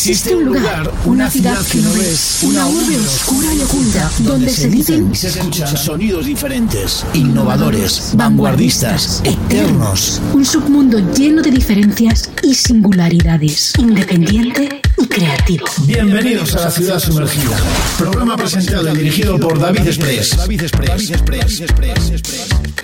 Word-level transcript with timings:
Existe 0.00 0.32
un 0.32 0.44
lugar, 0.44 0.92
una 1.06 1.28
ciudad 1.28 1.58
que 1.66 1.78
no 1.78 1.92
ves, 1.92 2.38
una 2.44 2.68
urbe 2.68 2.96
oscura 2.98 3.52
y 3.52 3.60
oculta, 3.62 4.08
donde 4.20 4.48
se 4.48 4.68
dicen 4.68 5.10
y 5.12 5.16
se 5.16 5.26
escuchan 5.26 5.76
sonidos 5.76 6.24
diferentes, 6.24 7.04
innovadores, 7.14 8.12
vanguardistas, 8.14 9.20
eternos. 9.24 10.22
Un 10.32 10.44
submundo 10.44 11.00
lleno 11.14 11.42
de 11.42 11.50
diferencias 11.50 12.30
y 12.44 12.54
singularidades, 12.54 13.72
independiente 13.76 14.80
y 14.96 15.06
creativo. 15.08 15.66
Bienvenidos 15.84 16.54
a 16.54 16.66
la 16.66 16.70
ciudad 16.70 17.00
sumergida. 17.00 17.56
Programa 17.98 18.36
presentado 18.36 18.94
y 18.94 18.98
dirigido 18.98 19.36
por 19.40 19.58
David 19.58 19.84
Express. 19.84 20.36
David 20.36 20.62
Express. 20.62 21.12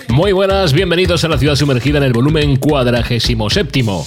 Muy 0.09 0.33
buenas, 0.33 0.73
bienvenidos 0.73 1.23
a 1.23 1.29
la 1.29 1.37
ciudad 1.37 1.55
sumergida 1.55 1.97
en 1.99 2.03
el 2.03 2.11
volumen 2.11 2.57
cuadragésimo 2.57 3.49
séptimo. 3.49 4.03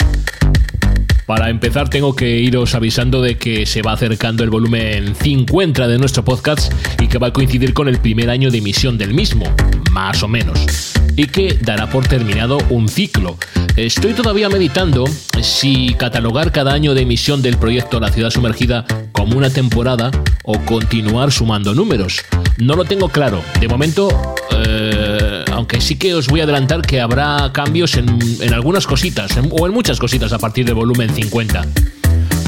Para 1.29 1.51
empezar 1.51 1.91
tengo 1.91 2.15
que 2.15 2.39
iros 2.39 2.73
avisando 2.73 3.21
de 3.21 3.37
que 3.37 3.67
se 3.67 3.83
va 3.83 3.91
acercando 3.91 4.43
el 4.43 4.49
volumen 4.49 5.13
50 5.13 5.87
de 5.87 5.99
nuestro 5.99 6.25
podcast 6.25 6.73
y 6.99 7.07
que 7.07 7.19
va 7.19 7.27
a 7.27 7.33
coincidir 7.33 7.75
con 7.75 7.87
el 7.87 7.99
primer 7.99 8.31
año 8.31 8.49
de 8.49 8.57
emisión 8.57 8.97
del 8.97 9.13
mismo, 9.13 9.45
más 9.91 10.23
o 10.23 10.27
menos, 10.27 10.57
y 11.15 11.27
que 11.27 11.55
dará 11.61 11.87
por 11.87 12.07
terminado 12.07 12.57
un 12.71 12.87
ciclo. 12.89 13.37
Estoy 13.75 14.13
todavía 14.13 14.49
meditando 14.49 15.05
si 15.39 15.93
catalogar 15.99 16.51
cada 16.51 16.73
año 16.73 16.95
de 16.95 17.03
emisión 17.03 17.43
del 17.43 17.57
proyecto 17.57 17.99
La 17.99 18.11
Ciudad 18.11 18.31
Sumergida 18.31 18.85
como 19.11 19.37
una 19.37 19.51
temporada 19.51 20.09
o 20.41 20.57
continuar 20.65 21.31
sumando 21.31 21.75
números. 21.75 22.21
No 22.57 22.75
lo 22.75 22.85
tengo 22.85 23.07
claro. 23.07 23.43
De 23.59 23.67
momento... 23.67 24.09
Eh, 24.65 25.08
aunque 25.59 25.81
sí 25.81 25.97
que 25.97 26.13
os 26.13 26.27
voy 26.27 26.39
a 26.39 26.43
adelantar 26.43 26.81
que 26.81 27.01
habrá 27.01 27.51
cambios 27.51 27.95
en, 27.95 28.07
algunas 28.53 28.87
cositas, 28.87 29.31
o 29.51 29.67
en 29.67 29.73
muchas 29.73 29.99
cositas 29.99 30.31
a 30.31 30.39
partir 30.39 30.65
del 30.65 30.75
volumen 30.75 31.13
50. 31.13 31.67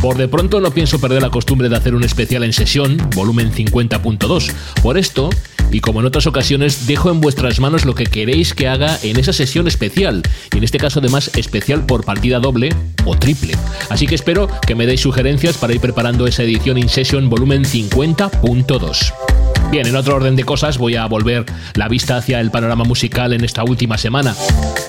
Por 0.01 0.17
de 0.17 0.29
pronto 0.29 0.61
no 0.61 0.71
pienso 0.71 0.99
perder 1.01 1.21
la 1.21 1.29
costumbre 1.29 1.67
de 1.67 1.75
hacer 1.75 1.93
un 1.93 2.05
especial 2.05 2.45
en 2.45 2.53
sesión, 2.53 2.97
volumen 3.13 3.51
50.2. 3.51 4.53
Por 4.81 4.97
esto, 4.97 5.29
y 5.71 5.81
como 5.81 5.99
en 5.99 6.05
otras 6.05 6.25
ocasiones, 6.25 6.87
dejo 6.87 7.11
en 7.11 7.19
vuestras 7.19 7.59
manos 7.59 7.83
lo 7.83 7.95
que 7.95 8.05
queréis 8.05 8.53
que 8.53 8.69
haga 8.69 8.97
en 9.03 9.19
esa 9.19 9.33
sesión 9.33 9.67
especial, 9.67 10.23
y 10.53 10.59
en 10.59 10.63
este 10.63 10.77
caso 10.77 10.99
además 10.99 11.31
especial 11.35 11.85
por 11.85 12.05
partida 12.05 12.39
doble 12.39 12.73
o 13.03 13.17
triple. 13.17 13.57
Así 13.89 14.07
que 14.07 14.15
espero 14.15 14.47
que 14.65 14.73
me 14.73 14.85
deis 14.85 15.01
sugerencias 15.01 15.57
para 15.57 15.73
ir 15.73 15.81
preparando 15.81 16.27
esa 16.27 16.43
edición 16.43 16.77
in 16.77 16.87
session 16.87 17.29
volumen 17.29 17.65
50.2. 17.65 19.40
Bien, 19.71 19.87
en 19.87 19.95
otro 19.95 20.17
orden 20.17 20.35
de 20.35 20.43
cosas 20.43 20.77
voy 20.77 20.97
a 20.97 21.05
volver 21.05 21.45
la 21.75 21.87
vista 21.87 22.17
hacia 22.17 22.41
el 22.41 22.51
panorama 22.51 22.83
musical 22.83 23.31
en 23.31 23.45
esta 23.45 23.63
última 23.63 23.97
semana. 23.97 24.35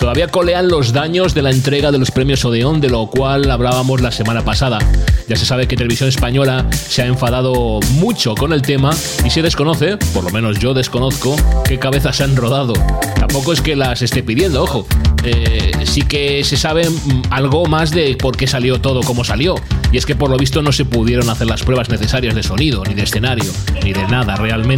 Todavía 0.01 0.27
colean 0.27 0.67
los 0.67 0.93
daños 0.93 1.35
de 1.35 1.43
la 1.43 1.51
entrega 1.51 1.93
de 1.93 1.99
los 1.99 2.11
premios 2.11 2.45
Odeón, 2.45 2.81
de 2.81 2.89
lo 2.89 3.07
cual 3.07 3.49
hablábamos 3.49 4.01
la 4.01 4.11
semana 4.11 4.45
pasada. 4.45 4.81
Ya 5.29 5.37
se 5.37 5.47
sabe 5.47 5.69
que 5.69 5.77
Televisión 5.77 6.09
Española 6.09 6.67
se 6.73 7.03
ha 7.03 7.07
enfadado 7.07 7.79
mucho 7.93 8.35
con 8.35 8.53
el 8.53 8.63
tema 8.63 8.91
y 9.25 9.31
se 9.31 9.41
desconoce, 9.41 9.99
por 10.13 10.25
lo 10.25 10.31
menos 10.31 10.59
yo 10.59 10.75
desconozco, 10.75 11.37
qué 11.65 11.79
cabezas 11.79 12.17
se 12.17 12.25
han 12.25 12.35
rodado. 12.35 12.73
Tampoco 13.15 13.53
es 13.53 13.61
que 13.61 13.77
las 13.77 14.03
esté 14.03 14.25
pidiendo, 14.25 14.65
ojo. 14.65 14.85
Eh, 15.25 15.71
sí 15.85 16.03
que 16.03 16.43
se 16.43 16.57
sabe 16.57 16.91
mm, 16.91 17.23
algo 17.31 17.67
más 17.67 17.93
de 17.93 18.17
por 18.17 18.37
qué 18.37 18.49
salió 18.49 18.81
todo 18.81 19.03
como 19.03 19.23
salió. 19.23 19.55
Y 19.93 19.97
es 19.99 20.07
que 20.07 20.17
por 20.17 20.31
lo 20.31 20.37
visto 20.37 20.63
no 20.63 20.73
se 20.73 20.85
pudieron 20.85 21.31
hacer 21.31 21.47
las 21.47 21.63
pruebas 21.63 21.89
necesarias 21.89 22.35
de 22.35 22.43
sonido, 22.43 22.83
ni 22.85 22.95
de 22.95 23.03
escenario, 23.03 23.53
ni 23.85 23.93
de 23.93 24.03
nada 24.09 24.35
realmente. 24.35 24.72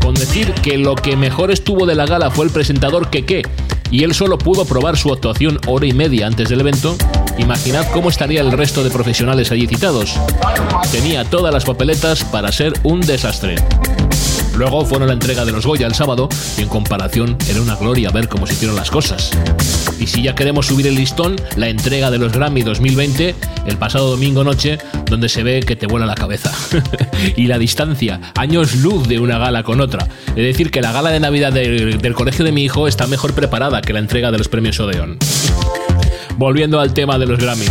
Con 0.00 0.14
decir 0.14 0.54
que 0.54 0.78
lo 0.78 0.94
que 0.94 1.14
mejor 1.14 1.50
estuvo 1.50 1.84
de 1.84 1.94
la 1.94 2.06
gala 2.06 2.30
fue 2.30 2.46
el 2.46 2.50
presentador 2.50 3.10
Keke, 3.10 3.42
y 3.90 4.04
él 4.04 4.14
solo 4.14 4.38
pudo 4.38 4.64
probar 4.64 4.96
su 4.96 5.12
actuación 5.12 5.58
hora 5.66 5.86
y 5.86 5.92
media 5.92 6.26
antes 6.26 6.48
del 6.48 6.60
evento, 6.60 6.96
imaginad 7.36 7.86
cómo 7.92 8.08
estaría 8.08 8.40
el 8.40 8.52
resto 8.52 8.82
de 8.82 8.90
profesionales 8.90 9.52
allí 9.52 9.66
citados. 9.66 10.18
Tenía 10.92 11.24
todas 11.24 11.52
las 11.52 11.66
papeletas 11.66 12.24
para 12.24 12.50
ser 12.52 12.72
un 12.84 13.00
desastre. 13.02 13.56
Luego 14.58 14.84
fueron 14.84 15.06
la 15.06 15.14
entrega 15.14 15.44
de 15.44 15.52
los 15.52 15.64
Goya 15.64 15.86
el 15.86 15.94
sábado 15.94 16.28
y 16.56 16.62
en 16.62 16.68
comparación 16.68 17.36
era 17.48 17.62
una 17.62 17.76
gloria 17.76 18.10
ver 18.10 18.28
cómo 18.28 18.44
se 18.44 18.54
hicieron 18.54 18.74
las 18.74 18.90
cosas. 18.90 19.30
Y 20.00 20.08
si 20.08 20.22
ya 20.22 20.34
queremos 20.34 20.66
subir 20.66 20.88
el 20.88 20.96
listón, 20.96 21.36
la 21.54 21.68
entrega 21.68 22.10
de 22.10 22.18
los 22.18 22.32
Grammy 22.32 22.62
2020 22.62 23.36
el 23.66 23.76
pasado 23.76 24.10
domingo 24.10 24.42
noche, 24.42 24.78
donde 25.08 25.28
se 25.28 25.44
ve 25.44 25.60
que 25.60 25.76
te 25.76 25.86
vuela 25.86 26.06
la 26.06 26.16
cabeza. 26.16 26.52
y 27.36 27.46
la 27.46 27.56
distancia, 27.56 28.20
años 28.34 28.74
luz 28.74 29.06
de 29.06 29.20
una 29.20 29.38
gala 29.38 29.62
con 29.62 29.80
otra. 29.80 30.08
Es 30.30 30.34
decir, 30.34 30.72
que 30.72 30.82
la 30.82 30.90
gala 30.90 31.10
de 31.10 31.20
Navidad 31.20 31.52
del, 31.52 32.14
colegio 32.14 32.44
de 32.44 32.50
mi 32.50 32.64
hijo 32.64 32.88
está 32.88 33.06
mejor 33.06 33.34
preparada 33.34 33.80
que 33.80 33.92
la 33.92 34.00
entrega 34.00 34.32
de 34.32 34.38
los 34.38 34.48
premios 34.48 34.80
Odeon. 34.80 35.18
Volviendo 36.36 36.80
al 36.80 36.94
tema 36.94 37.16
de 37.16 37.26
los 37.26 37.38
Grammy. 37.38 37.66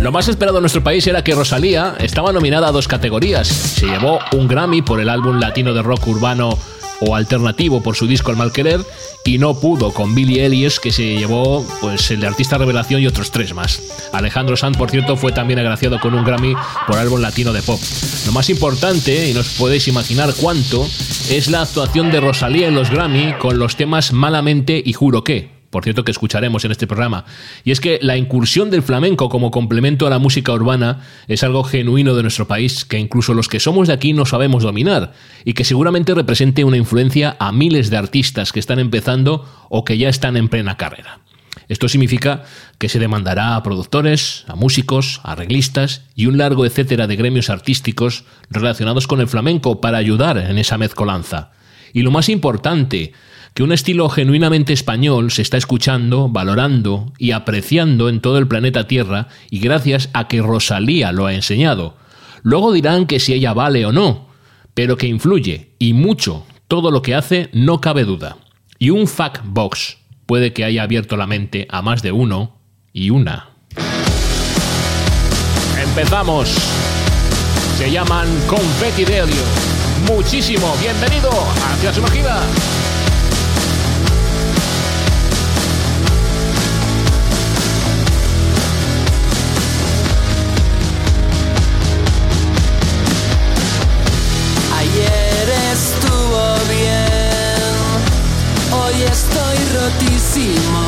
Lo 0.00 0.12
más 0.12 0.28
esperado 0.28 0.56
en 0.58 0.62
nuestro 0.62 0.82
país 0.82 1.06
era 1.06 1.22
que 1.22 1.34
Rosalía 1.34 1.94
estaba 1.98 2.32
nominada 2.32 2.68
a 2.68 2.72
dos 2.72 2.88
categorías. 2.88 3.46
Se 3.46 3.86
llevó 3.86 4.18
un 4.32 4.48
Grammy 4.48 4.80
por 4.80 4.98
el 4.98 5.10
álbum 5.10 5.38
latino 5.38 5.74
de 5.74 5.82
rock 5.82 6.08
urbano 6.08 6.58
o 7.02 7.14
alternativo 7.14 7.82
por 7.82 7.96
su 7.96 8.06
disco 8.06 8.30
El 8.30 8.38
Mal 8.38 8.50
Querer 8.50 8.80
y 9.26 9.36
no 9.36 9.60
pudo 9.60 9.92
con 9.92 10.14
Billy 10.14 10.40
Elliot 10.40 10.78
que 10.78 10.90
se 10.90 11.18
llevó 11.18 11.66
pues 11.82 12.10
el 12.10 12.20
de 12.20 12.26
artista 12.28 12.56
revelación 12.56 13.02
y 13.02 13.06
otros 13.06 13.30
tres 13.30 13.52
más. 13.52 14.10
Alejandro 14.12 14.56
Sanz 14.56 14.78
por 14.78 14.90
cierto 14.90 15.16
fue 15.16 15.32
también 15.32 15.58
agraciado 15.58 16.00
con 16.00 16.14
un 16.14 16.24
Grammy 16.24 16.54
por 16.86 16.96
álbum 16.96 17.20
latino 17.20 17.52
de 17.52 17.60
pop. 17.60 17.80
Lo 18.24 18.32
más 18.32 18.48
importante 18.48 19.28
y 19.28 19.34
no 19.34 19.40
os 19.40 19.50
podéis 19.50 19.86
imaginar 19.86 20.32
cuánto 20.40 20.88
es 21.28 21.50
la 21.50 21.60
actuación 21.60 22.10
de 22.10 22.20
Rosalía 22.20 22.68
en 22.68 22.74
los 22.74 22.90
Grammy 22.90 23.34
con 23.34 23.58
los 23.58 23.76
temas 23.76 24.14
Malamente 24.14 24.82
y 24.82 24.94
Juro 24.94 25.24
que 25.24 25.59
por 25.70 25.84
cierto 25.84 26.04
que 26.04 26.10
escucharemos 26.10 26.64
en 26.64 26.72
este 26.72 26.86
programa, 26.86 27.24
y 27.64 27.70
es 27.70 27.80
que 27.80 27.98
la 28.02 28.16
incursión 28.16 28.70
del 28.70 28.82
flamenco 28.82 29.28
como 29.28 29.50
complemento 29.50 30.06
a 30.06 30.10
la 30.10 30.18
música 30.18 30.52
urbana 30.52 31.00
es 31.28 31.42
algo 31.44 31.64
genuino 31.64 32.14
de 32.14 32.22
nuestro 32.22 32.48
país 32.48 32.84
que 32.84 32.98
incluso 32.98 33.34
los 33.34 33.48
que 33.48 33.60
somos 33.60 33.88
de 33.88 33.94
aquí 33.94 34.12
no 34.12 34.26
sabemos 34.26 34.62
dominar, 34.62 35.12
y 35.44 35.54
que 35.54 35.64
seguramente 35.64 36.14
represente 36.14 36.64
una 36.64 36.76
influencia 36.76 37.36
a 37.38 37.52
miles 37.52 37.90
de 37.90 37.96
artistas 37.96 38.52
que 38.52 38.60
están 38.60 38.78
empezando 38.78 39.48
o 39.68 39.84
que 39.84 39.96
ya 39.96 40.08
están 40.08 40.36
en 40.36 40.48
plena 40.48 40.76
carrera. 40.76 41.20
Esto 41.68 41.88
significa 41.88 42.42
que 42.78 42.88
se 42.88 42.98
demandará 42.98 43.54
a 43.54 43.62
productores, 43.62 44.44
a 44.48 44.56
músicos, 44.56 45.20
a 45.22 45.32
arreglistas 45.32 46.02
y 46.16 46.26
un 46.26 46.36
largo 46.36 46.66
etcétera 46.66 47.06
de 47.06 47.14
gremios 47.14 47.48
artísticos 47.48 48.24
relacionados 48.50 49.06
con 49.06 49.20
el 49.20 49.28
flamenco 49.28 49.80
para 49.80 49.98
ayudar 49.98 50.36
en 50.38 50.58
esa 50.58 50.78
mezcolanza. 50.78 51.52
Y 51.92 52.02
lo 52.02 52.10
más 52.10 52.28
importante, 52.28 53.12
que 53.54 53.62
un 53.62 53.72
estilo 53.72 54.08
genuinamente 54.08 54.72
español 54.72 55.30
se 55.30 55.42
está 55.42 55.56
escuchando, 55.56 56.28
valorando 56.28 57.12
y 57.18 57.32
apreciando 57.32 58.08
en 58.08 58.20
todo 58.20 58.38
el 58.38 58.48
planeta 58.48 58.86
Tierra 58.86 59.28
y 59.50 59.60
gracias 59.60 60.08
a 60.12 60.28
que 60.28 60.42
Rosalía 60.42 61.12
lo 61.12 61.26
ha 61.26 61.34
enseñado. 61.34 61.96
Luego 62.42 62.72
dirán 62.72 63.06
que 63.06 63.20
si 63.20 63.32
ella 63.32 63.52
vale 63.52 63.84
o 63.86 63.92
no, 63.92 64.28
pero 64.74 64.96
que 64.96 65.06
influye, 65.06 65.74
y 65.78 65.92
mucho, 65.92 66.46
todo 66.68 66.90
lo 66.90 67.02
que 67.02 67.14
hace 67.14 67.50
no 67.52 67.80
cabe 67.80 68.04
duda. 68.04 68.36
Y 68.78 68.90
un 68.90 69.06
fact 69.06 69.42
box 69.44 69.98
puede 70.26 70.52
que 70.52 70.64
haya 70.64 70.84
abierto 70.84 71.16
la 71.16 71.26
mente 71.26 71.66
a 71.70 71.82
más 71.82 72.02
de 72.02 72.12
uno 72.12 72.56
y 72.92 73.10
una. 73.10 73.50
Empezamos. 75.82 76.48
Se 77.76 77.90
llaman 77.90 78.28
Confetti 78.46 79.04
Delio. 79.04 79.42
Muchísimo. 80.06 80.72
Bienvenido 80.80 81.30
hacia 81.72 81.92
su 81.92 82.00
Sumergida. 82.00 82.42
Rotísimo. 99.90 100.82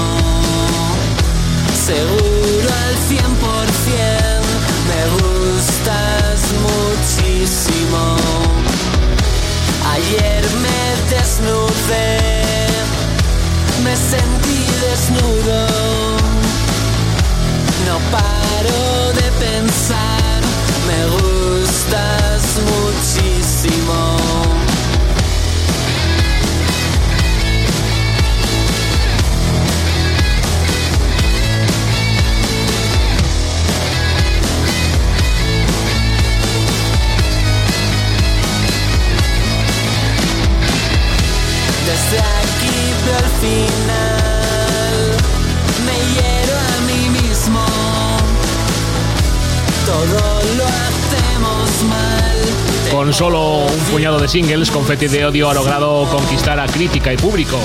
Seguro 1.86 2.68
al 2.86 2.96
cien 3.08 3.34
por 3.40 3.66
cien 3.84 4.40
me 4.88 5.02
gustas 5.16 6.40
muchísimo. 6.68 8.16
Ayer 9.92 10.42
me 10.64 10.80
desnudé, 11.14 12.66
me 13.84 13.96
sentí 13.96 14.64
desnudo. 14.80 15.66
No 17.86 17.98
paro 18.10 19.01
con 53.02 53.12
solo 53.12 53.66
un 53.66 53.78
puñado 53.90 54.20
de 54.20 54.28
singles, 54.28 54.70
Confetti 54.70 55.08
de 55.08 55.26
Odio 55.26 55.50
ha 55.50 55.54
logrado 55.54 56.08
conquistar 56.08 56.60
a 56.60 56.66
crítica 56.66 57.12
y 57.12 57.16
público. 57.16 57.58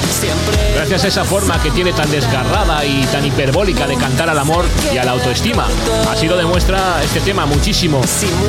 Gracias 0.74 1.04
a 1.04 1.07
esa 1.10 1.25
forma 1.25 1.62
que 1.62 1.69
tiene 1.69 1.94
tan 1.94 2.10
desgarrada 2.10 2.84
y 2.84 3.06
tan 3.06 3.24
hiperbólica 3.24 3.86
de 3.86 3.98
cantar 3.98 4.31
al 4.31 4.39
amor 4.39 4.66
y 4.92 4.98
a 4.98 5.04
la 5.04 5.12
autoestima. 5.12 5.68
Así 6.10 6.28
lo 6.28 6.38
demuestra 6.38 7.04
este 7.04 7.19
tema 7.19 7.45
muchísimo. 7.45 8.01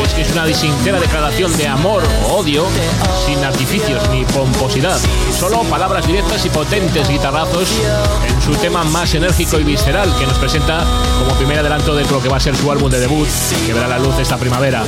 Es 0.02 0.14
que 0.14 0.22
es 0.22 0.32
una 0.32 0.46
sincera 0.54 0.98
declaración 0.98 1.54
de 1.58 1.68
amor 1.68 2.02
o 2.24 2.36
odio, 2.36 2.64
sin 3.26 3.44
artificios 3.44 4.08
ni 4.08 4.24
pomposidad. 4.24 4.98
Solo 5.38 5.64
palabras 5.64 6.06
directas 6.06 6.46
y 6.46 6.48
potentes 6.48 7.06
guitarrazos 7.06 7.68
en 8.26 8.40
su 8.40 8.58
tema 8.62 8.82
más 8.84 9.12
enérgico 9.12 9.58
y 9.60 9.64
visceral 9.64 10.10
que 10.18 10.26
nos 10.26 10.38
presenta 10.38 10.86
como 11.18 11.36
primer 11.36 11.58
adelanto 11.58 11.94
de 11.94 12.06
lo 12.06 12.22
que 12.22 12.30
va 12.30 12.38
a 12.38 12.40
ser 12.40 12.56
su 12.56 12.72
álbum 12.72 12.90
de 12.90 12.98
debut, 12.98 13.28
que 13.66 13.74
verá 13.74 13.88
la 13.88 13.98
luz 13.98 14.18
esta 14.18 14.38
primavera. 14.38 14.84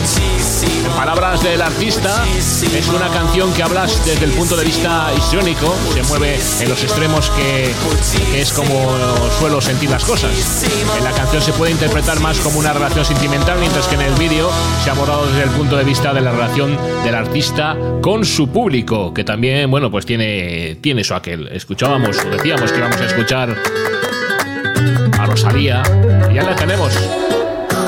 En 0.62 0.93
palabras 0.93 1.43
del 1.43 1.62
artista, 1.62 2.25
es 2.37 2.89
una 2.89 3.09
canción 3.09 3.53
que 3.55 3.62
habla 3.62 3.87
desde 4.05 4.25
el 4.25 4.33
punto 4.33 4.57
de 4.57 4.65
vista 4.65 5.11
histriónico, 5.17 5.75
se 5.95 6.03
mueve 6.03 6.39
en 6.61 6.69
los 6.69 6.83
extremos 6.83 7.31
que, 7.31 7.73
es 8.35 8.53
como 8.53 8.95
suelo 9.39 9.61
sentir 9.61 9.89
las 9.91 10.05
cosas. 10.05 10.65
En 10.99 11.05
la 11.05 11.12
canción 11.12 11.43
se 11.43 11.53
puede 11.53 11.73
interpretar 11.73 12.21
más 12.21 12.39
como 12.41 12.59
una 12.59 12.73
relación 12.73 13.05
sentimental, 13.05 13.59
mientras 13.59 13.87
que 13.87 13.95
en 13.95 14.03
el 14.03 14.15
vídeo 14.15 14.51
se 14.85 14.91
ha 14.91 14.93
abordado 14.93 15.27
desde 15.27 15.45
el 15.45 15.51
punto 15.51 15.77
de 15.77 15.85
vista 15.85 16.12
de 16.12 16.21
la 16.21 16.33
relación 16.33 16.77
del 17.05 17.15
artista 17.15 17.77
con 18.03 18.27
su 18.27 18.49
público, 18.49 19.15
que 19.15 19.25
también, 19.25 19.71
bueno, 19.71 19.91
pues 19.91 20.05
tiene, 20.05 20.77
tiene 20.83 21.05
su 21.05 21.15
aquel. 21.15 21.49
Escuchábamos, 21.49 22.17
decíamos 22.31 22.71
que 22.71 22.79
íbamos 22.79 23.01
a 23.01 23.06
escuchar 23.06 23.56
a 25.19 25.27
Rosalía, 25.27 25.83
y 26.31 26.35
ya 26.35 26.43
la 26.43 26.55
tenemos. 26.55 26.93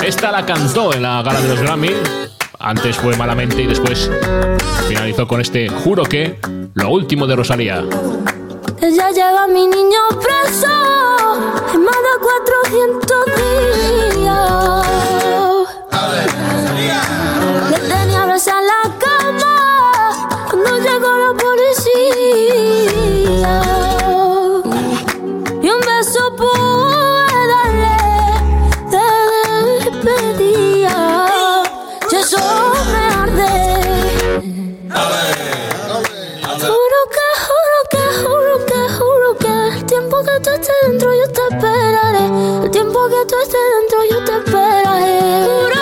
Esta 0.03 0.33
la 0.33 0.47
cantó 0.47 0.95
en 0.95 1.03
la 1.03 1.23
gala 1.23 1.41
de 1.41 1.49
los 1.49 1.61
Grammy. 1.61 1.91
Antes 2.65 2.97
fue 2.97 3.17
malamente 3.17 3.61
y 3.61 3.67
después 3.67 4.09
finalizó 4.89 5.27
con 5.27 5.41
este 5.41 5.69
Juro 5.69 6.05
que, 6.05 6.39
lo 6.75 6.91
último 6.91 7.27
de 7.27 7.35
Rosalía. 7.35 7.83
Ya 8.81 9.11
lleva 9.11 9.49
mi 9.49 9.67
niño 9.67 9.99
preso 10.11 10.69
en 11.75 11.83
más 11.83 11.97
de 11.97 12.15
400 12.23 13.27
días. 14.17 14.87
Le 17.71 17.79
tenía 17.89 18.23
abrazar 18.23 18.63
la 18.63 18.91
que 40.23 40.41
tú 40.41 40.51
estés 40.51 40.77
dentro 40.87 41.11
yo 41.13 41.33
te 41.33 41.55
esperaré. 41.55 42.65
El 42.65 42.71
tiempo 42.71 42.99
que 43.09 43.27
tú 43.27 43.35
estés 43.43 43.61
dentro 43.81 43.99
yo 44.11 44.25
te 44.25 44.39
esperaré. 44.39 45.82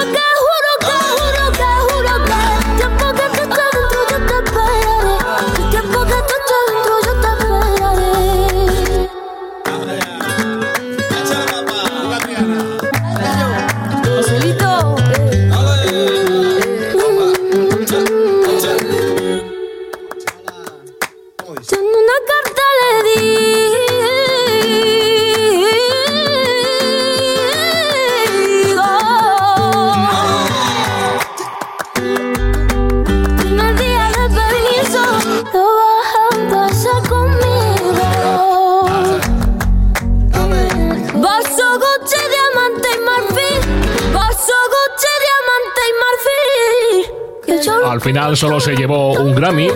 Al 47.87 48.01
final 48.01 48.37
solo 48.37 48.61
se 48.61 48.75
llevó 48.75 49.13
un 49.13 49.35
Grammy, 49.35 49.69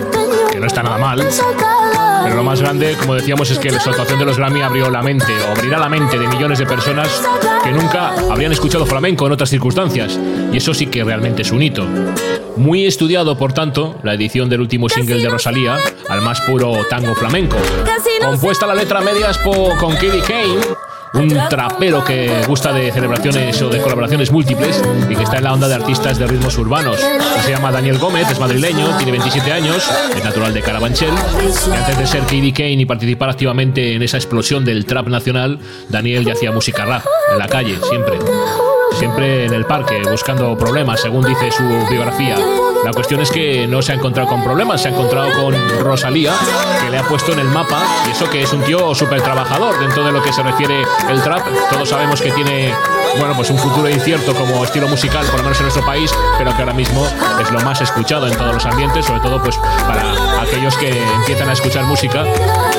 que 0.51 0.59
no 0.59 0.67
está 0.67 0.83
nada 0.83 0.97
mal. 0.97 1.27
Pero 2.23 2.35
lo 2.35 2.43
más 2.43 2.59
grande, 2.59 2.95
como 2.99 3.13
decíamos, 3.13 3.51
es 3.51 3.59
que 3.59 3.69
la 3.69 3.77
actuación 3.77 4.17
de 4.17 4.25
los 4.25 4.37
Grammy 4.37 4.61
abrió 4.61 4.89
la 4.89 5.01
mente, 5.01 5.31
o 5.47 5.51
abrirá 5.51 5.77
la 5.77 5.89
mente 5.89 6.17
de 6.17 6.27
millones 6.27 6.57
de 6.57 6.65
personas 6.65 7.21
que 7.63 7.71
nunca 7.71 8.09
habrían 8.31 8.51
escuchado 8.51 8.85
flamenco 8.85 9.27
en 9.27 9.33
otras 9.33 9.49
circunstancias. 9.49 10.19
Y 10.51 10.57
eso 10.57 10.73
sí 10.73 10.87
que 10.87 11.03
realmente 11.03 11.43
es 11.43 11.51
un 11.51 11.61
hito. 11.61 11.85
Muy 12.55 12.85
estudiado, 12.85 13.37
por 13.37 13.53
tanto, 13.53 13.99
la 14.03 14.13
edición 14.13 14.49
del 14.49 14.61
último 14.61 14.89
single 14.89 15.21
de 15.21 15.29
Rosalía, 15.29 15.77
al 16.09 16.21
más 16.21 16.41
puro 16.41 16.85
tango 16.89 17.13
flamenco. 17.13 17.57
Compuesta 18.21 18.65
la 18.65 18.73
letra 18.73 19.01
medias 19.01 19.37
con 19.37 19.93
Katie 19.93 20.21
Kane, 20.21 20.59
un 21.15 21.49
trapero 21.49 22.03
que 22.03 22.43
gusta 22.47 22.73
de 22.73 22.91
celebraciones 22.91 23.61
o 23.61 23.69
de 23.69 23.81
colaboraciones 23.81 24.31
múltiples 24.31 24.81
y 25.09 25.15
que 25.15 25.23
está 25.23 25.37
en 25.37 25.45
la 25.45 25.53
onda 25.53 25.67
de 25.67 25.75
artistas 25.75 26.17
de 26.17 26.27
ritmos 26.27 26.57
urbanos. 26.57 26.99
Se 27.43 27.51
llama 27.51 27.71
Daniel 27.71 27.97
Gómez, 27.97 28.29
es 28.29 28.39
madrileño, 28.39 28.97
tiene 28.97 29.11
27 29.11 29.51
años, 29.51 29.89
es 30.15 30.23
natural 30.23 30.53
de 30.53 30.61
Carabanchel. 30.61 31.13
Y 31.13 31.75
antes 31.75 31.97
de 31.97 32.07
ser 32.07 32.21
Katie 32.21 32.53
Kane 32.53 32.81
y 32.81 32.85
participar 32.85 33.29
activamente 33.29 33.95
en 33.95 34.01
esa 34.01 34.17
explosión 34.17 34.65
del 34.65 34.85
trap 34.85 35.07
nacional, 35.07 35.59
Daniel 35.89 36.25
ya 36.25 36.33
hacía 36.33 36.51
música 36.51 36.85
rap, 36.85 37.05
en 37.31 37.39
la 37.39 37.47
calle, 37.47 37.77
siempre. 37.89 38.17
Siempre 38.99 39.45
en 39.45 39.53
el 39.53 39.65
parque, 39.65 40.01
buscando 40.09 40.57
problemas, 40.57 41.01
según 41.01 41.25
dice 41.25 41.51
su 41.51 41.63
biografía. 41.89 42.35
La 42.85 42.93
cuestión 42.93 43.19
es 43.19 43.31
que 43.31 43.65
no 43.65 43.81
se 43.81 43.93
ha 43.93 43.95
encontrado 43.95 44.29
con 44.29 44.43
problemas, 44.43 44.79
se 44.79 44.89
ha 44.89 44.91
encontrado 44.91 45.31
con 45.41 45.55
Rosalía, 45.79 46.35
que 46.83 46.91
le 46.91 46.99
ha 46.99 47.03
puesto 47.07 47.33
en 47.33 47.39
el 47.39 47.47
mapa, 47.47 47.83
y 48.07 48.11
eso 48.11 48.29
que 48.29 48.43
es 48.43 48.53
un 48.53 48.61
tío 48.61 48.93
súper 48.93 49.23
trabajador 49.23 49.79
dentro 49.79 50.05
de 50.05 50.11
lo 50.11 50.21
que 50.21 50.31
se 50.31 50.43
refiere 50.43 50.83
el 51.09 51.19
trap. 51.23 51.47
Todos 51.71 51.89
sabemos 51.89 52.21
que 52.21 52.31
tiene, 52.31 52.71
bueno, 53.17 53.35
pues 53.35 53.49
un 53.49 53.57
futuro 53.57 53.89
incierto 53.89 54.35
como 54.35 54.63
estilo 54.63 54.87
musical, 54.87 55.25
por 55.25 55.37
lo 55.37 55.43
menos 55.45 55.57
en 55.57 55.63
nuestro 55.63 55.83
país, 55.83 56.13
pero 56.37 56.55
que 56.55 56.61
ahora 56.61 56.73
mismo 56.73 57.07
es 57.41 57.49
lo 57.49 57.59
más 57.61 57.81
escuchado 57.81 58.27
en 58.27 58.37
todos 58.37 58.53
los 58.53 58.65
ambientes, 58.67 59.03
sobre 59.03 59.21
todo 59.21 59.41
pues 59.41 59.57
para 59.87 60.43
aquellos 60.43 60.77
que 60.77 60.89
empiezan 61.15 61.49
a 61.49 61.53
escuchar 61.53 61.85
música 61.85 62.23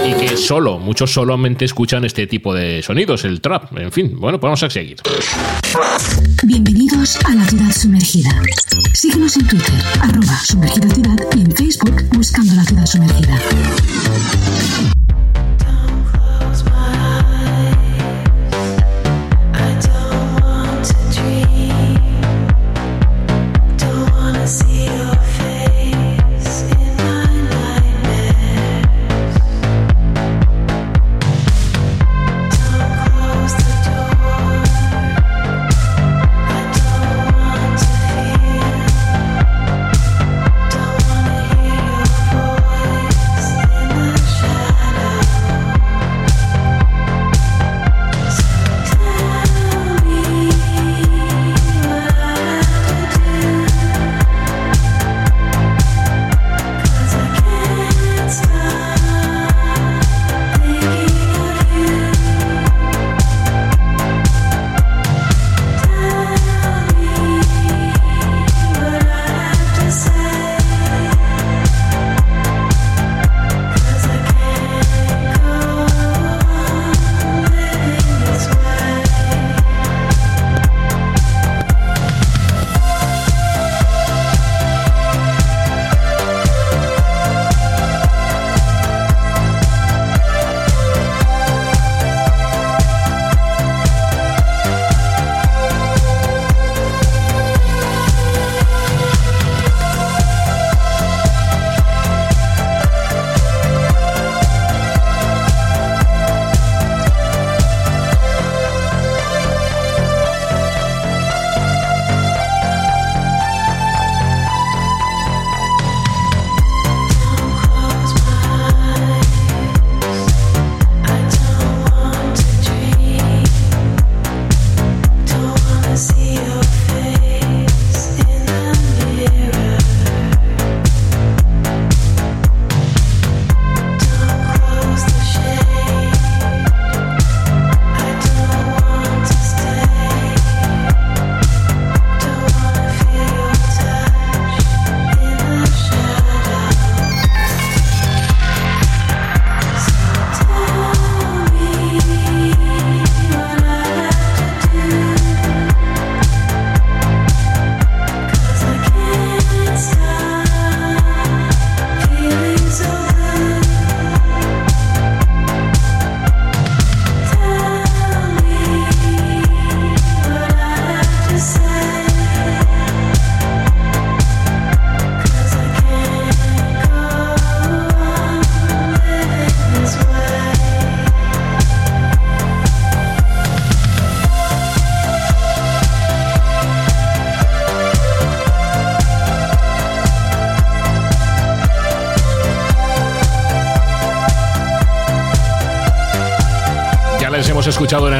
y 0.07 0.15
que 0.15 0.37
solo, 0.37 0.79
muchos 0.79 1.13
solamente 1.13 1.65
escuchan 1.65 2.05
este 2.05 2.29
tipo 2.29 2.55
de 2.55 2.81
sonidos, 2.81 3.25
el 3.25 3.41
trap. 3.41 3.77
En 3.77 3.91
fin, 3.91 4.13
bueno, 4.21 4.39
pues 4.39 4.51
vamos 4.51 4.63
a 4.63 4.71
seguir. 4.71 4.99
Bienvenidos 6.45 7.19
a 7.25 7.35
la 7.35 7.45
ciudad 7.47 7.73
sumergida. 7.73 8.31
Síguenos 8.93 9.37
en 9.37 9.47
Twitter, 9.47 9.75
arroba 10.01 10.39
sumergida 10.45 10.89
ciudad 10.95 11.17
y 11.35 11.41
en 11.41 11.53
Facebook 11.53 12.03
buscando 12.13 12.55
la 12.55 12.65
ciudad 12.65 12.87
sumergida. 12.87 13.39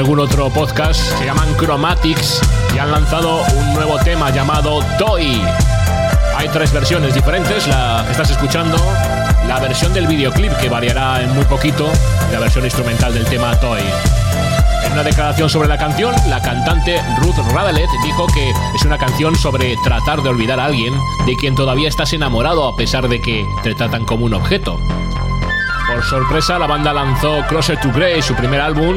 Algún 0.07 0.21
otro 0.21 0.49
podcast. 0.51 1.01
Se 1.19 1.25
llaman 1.25 1.57
Chromatics 1.57 2.41
y 2.73 2.79
han 2.79 2.93
lanzado 2.93 3.43
un 3.57 3.75
nuevo 3.75 3.99
tema 3.99 4.31
llamado 4.31 4.79
Toy. 5.01 5.43
Hay 6.37 6.49
tres 6.51 6.73
versiones 6.73 7.13
diferentes, 7.13 7.67
la 7.67 8.05
que 8.07 8.13
estás 8.13 8.31
escuchando, 8.31 8.77
la 9.49 9.59
versión 9.59 9.93
del 9.93 10.07
videoclip 10.07 10.53
que 10.59 10.69
variará 10.69 11.23
en 11.23 11.35
muy 11.35 11.45
poquito, 11.47 11.91
y 12.29 12.33
la 12.33 12.39
versión 12.39 12.65
instrumental 12.65 13.15
del 13.15 13.25
tema 13.25 13.59
Toy. 13.59 13.81
En 14.85 14.93
una 14.93 15.03
declaración 15.03 15.51
sobre 15.51 15.67
la 15.67 15.77
canción, 15.77 16.15
la 16.29 16.41
cantante 16.41 17.03
Ruth 17.19 17.39
Radelet 17.53 17.91
dijo 18.05 18.29
que 18.29 18.51
es 18.77 18.85
una 18.85 18.99
canción 18.99 19.35
sobre 19.35 19.77
tratar 19.83 20.23
de 20.23 20.29
olvidar 20.29 20.61
a 20.61 20.67
alguien 20.67 20.95
de 21.27 21.35
quien 21.35 21.57
todavía 21.57 21.89
estás 21.89 22.13
enamorado 22.13 22.69
a 22.69 22.77
pesar 22.77 23.09
de 23.09 23.21
que 23.21 23.45
te 23.65 23.75
tratan 23.75 24.05
como 24.05 24.27
un 24.27 24.35
objeto. 24.35 24.79
Por 25.89 26.05
sorpresa, 26.05 26.61
la 26.61 26.69
banda 26.69 26.93
lanzó 26.93 27.45
Closer 27.49 27.81
to 27.81 27.91
Grey, 27.93 28.23
su 28.23 28.35
primer 28.35 28.61
álbum, 28.61 28.97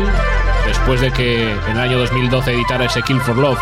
después 0.66 1.02
de 1.02 1.12
que 1.12 1.52
en 1.52 1.72
el 1.72 1.80
año 1.80 1.98
2012 2.00 2.54
editara 2.54 2.86
ese 2.86 3.02
Kill 3.02 3.20
for 3.22 3.38
Love. 3.38 3.60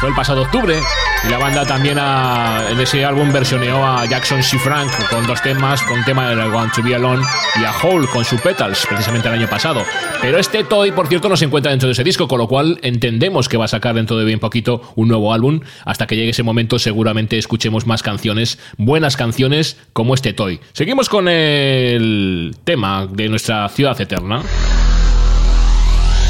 Fue 0.00 0.08
el 0.08 0.16
pasado 0.16 0.42
octubre 0.42 0.80
y 1.24 1.30
la 1.30 1.38
banda 1.38 1.64
también 1.64 1.96
a- 1.96 2.64
en 2.70 2.80
ese 2.80 3.04
álbum 3.04 3.30
versioneó 3.32 3.86
a 3.86 4.04
Jackson 4.04 4.42
C. 4.42 4.58
Frank 4.58 4.90
con 5.08 5.24
dos 5.28 5.40
temas, 5.42 5.80
con 5.84 6.04
tema 6.04 6.28
de 6.28 6.48
Want 6.48 6.74
to 6.74 6.82
Be 6.82 6.96
Alone 6.96 7.22
y 7.60 7.64
a 7.64 7.70
Hole 7.80 8.08
con 8.08 8.24
su 8.24 8.36
Petals, 8.40 8.84
precisamente 8.88 9.28
el 9.28 9.34
año 9.34 9.46
pasado. 9.48 9.84
Pero 10.20 10.38
este 10.38 10.64
Toy, 10.64 10.90
por 10.90 11.06
cierto, 11.06 11.28
no 11.28 11.36
se 11.36 11.44
encuentra 11.44 11.70
dentro 11.70 11.86
de 11.86 11.92
ese 11.92 12.02
disco, 12.02 12.26
con 12.26 12.38
lo 12.38 12.48
cual 12.48 12.80
entendemos 12.82 13.48
que 13.48 13.56
va 13.56 13.66
a 13.66 13.68
sacar 13.68 13.94
dentro 13.94 14.16
de 14.18 14.24
bien 14.24 14.40
poquito 14.40 14.82
un 14.96 15.06
nuevo 15.06 15.32
álbum. 15.32 15.60
Hasta 15.84 16.08
que 16.08 16.16
llegue 16.16 16.30
ese 16.30 16.42
momento 16.42 16.80
seguramente 16.80 17.38
escuchemos 17.38 17.86
más 17.86 18.02
canciones, 18.02 18.58
buenas 18.78 19.16
canciones 19.16 19.76
como 19.92 20.14
este 20.14 20.32
Toy. 20.32 20.58
Seguimos 20.72 21.08
con 21.08 21.28
el 21.28 22.56
tema 22.64 23.06
de 23.06 23.28
nuestra 23.28 23.68
ciudad 23.68 24.00
eterna. 24.00 24.42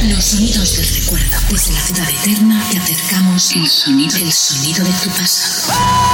Los 0.08 0.24
sonidos 0.24 0.76
del 0.76 0.86
recuerdo. 1.00 1.36
Desde 1.48 1.72
la 1.72 1.80
ciudad 1.80 2.10
eterna 2.10 2.60
te 2.72 2.78
acercamos 2.78 3.52
el 3.52 3.68
sonido, 3.68 4.16
el 4.16 4.32
sonido 4.32 4.84
de 4.84 4.90
tu 4.90 5.10
pasado. 5.10 6.11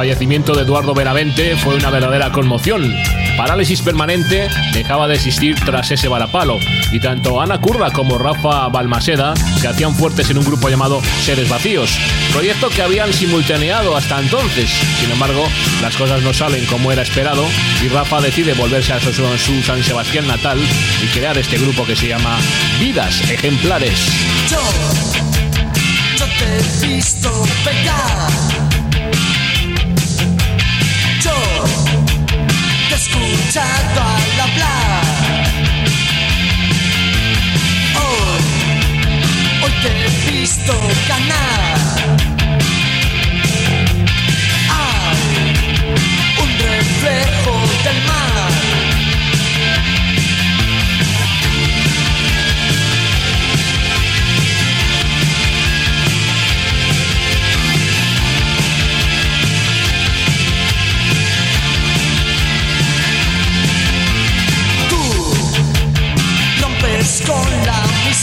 Fallecimiento 0.00 0.54
de 0.54 0.62
Eduardo 0.62 0.94
Benavente 0.94 1.54
fue 1.56 1.74
una 1.74 1.90
verdadera 1.90 2.32
conmoción. 2.32 2.90
Parálisis 3.36 3.82
permanente 3.82 4.48
dejaba 4.72 5.06
de 5.06 5.16
existir 5.16 5.54
tras 5.62 5.90
ese 5.90 6.08
varapalo, 6.08 6.58
y 6.90 6.98
tanto 7.00 7.38
Ana 7.38 7.60
Curra 7.60 7.90
como 7.90 8.16
Rafa 8.16 8.68
Balmaseda 8.68 9.34
se 9.36 9.68
hacían 9.68 9.94
fuertes 9.94 10.30
en 10.30 10.38
un 10.38 10.46
grupo 10.46 10.70
llamado 10.70 11.02
Seres 11.22 11.50
Vacíos, 11.50 11.90
proyecto 12.32 12.70
que 12.70 12.80
habían 12.80 13.12
simultaneado 13.12 13.94
hasta 13.94 14.18
entonces. 14.18 14.70
Sin 14.98 15.10
embargo, 15.10 15.46
las 15.82 15.94
cosas 15.96 16.22
no 16.22 16.32
salen 16.32 16.64
como 16.64 16.90
era 16.90 17.02
esperado, 17.02 17.44
y 17.84 17.88
Rafa 17.88 18.22
decide 18.22 18.54
volverse 18.54 18.94
a 18.94 19.00
su, 19.00 19.12
su 19.12 19.62
San 19.62 19.84
Sebastián 19.84 20.26
natal 20.26 20.58
y 21.04 21.06
crear 21.08 21.36
este 21.36 21.58
grupo 21.58 21.84
que 21.84 21.94
se 21.94 22.08
llama 22.08 22.38
Vidas 22.78 23.20
Ejemplares. 23.30 24.00
Yo, 24.48 24.62
te 26.38 26.86
he 26.86 26.88
visto 26.88 27.30
pegar. 27.66 28.49
Escuchado 33.50 34.00
al 34.00 34.40
hablar. 34.40 35.02
Hoy, 37.96 38.42
hoy 39.64 39.72
te 39.82 39.88
he 39.88 40.30
visto 40.30 40.72
ganar. 41.08 41.78
Hay 44.70 45.18
un 46.42 46.50
reflejo 46.58 47.52
del 47.82 47.98
mar. 48.06 48.39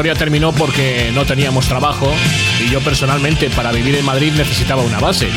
historia 0.00 0.14
terminó 0.14 0.52
porque 0.52 1.10
no 1.12 1.26
teníamos 1.26 1.68
trabajo 1.68 2.10
y 2.58 2.70
yo 2.70 2.80
personalmente 2.80 3.50
para 3.50 3.70
vivir 3.70 3.96
en 3.96 4.04
Madrid 4.06 4.32
necesitaba 4.32 4.80
una 4.80 4.98
base. 4.98 5.28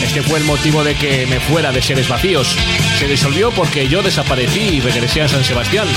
Este 0.00 0.22
fue 0.22 0.38
el 0.38 0.44
motivo 0.44 0.84
de 0.84 0.94
que 0.94 1.26
me 1.26 1.40
fuera 1.40 1.72
de 1.72 1.82
Seres 1.82 2.08
Vacíos. 2.08 2.56
Se 3.00 3.08
disolvió 3.08 3.50
porque 3.50 3.88
yo 3.88 4.00
desaparecí 4.00 4.76
y 4.76 4.80
regresé 4.80 5.22
a 5.22 5.28
San 5.28 5.42
Sebastián. 5.42 5.88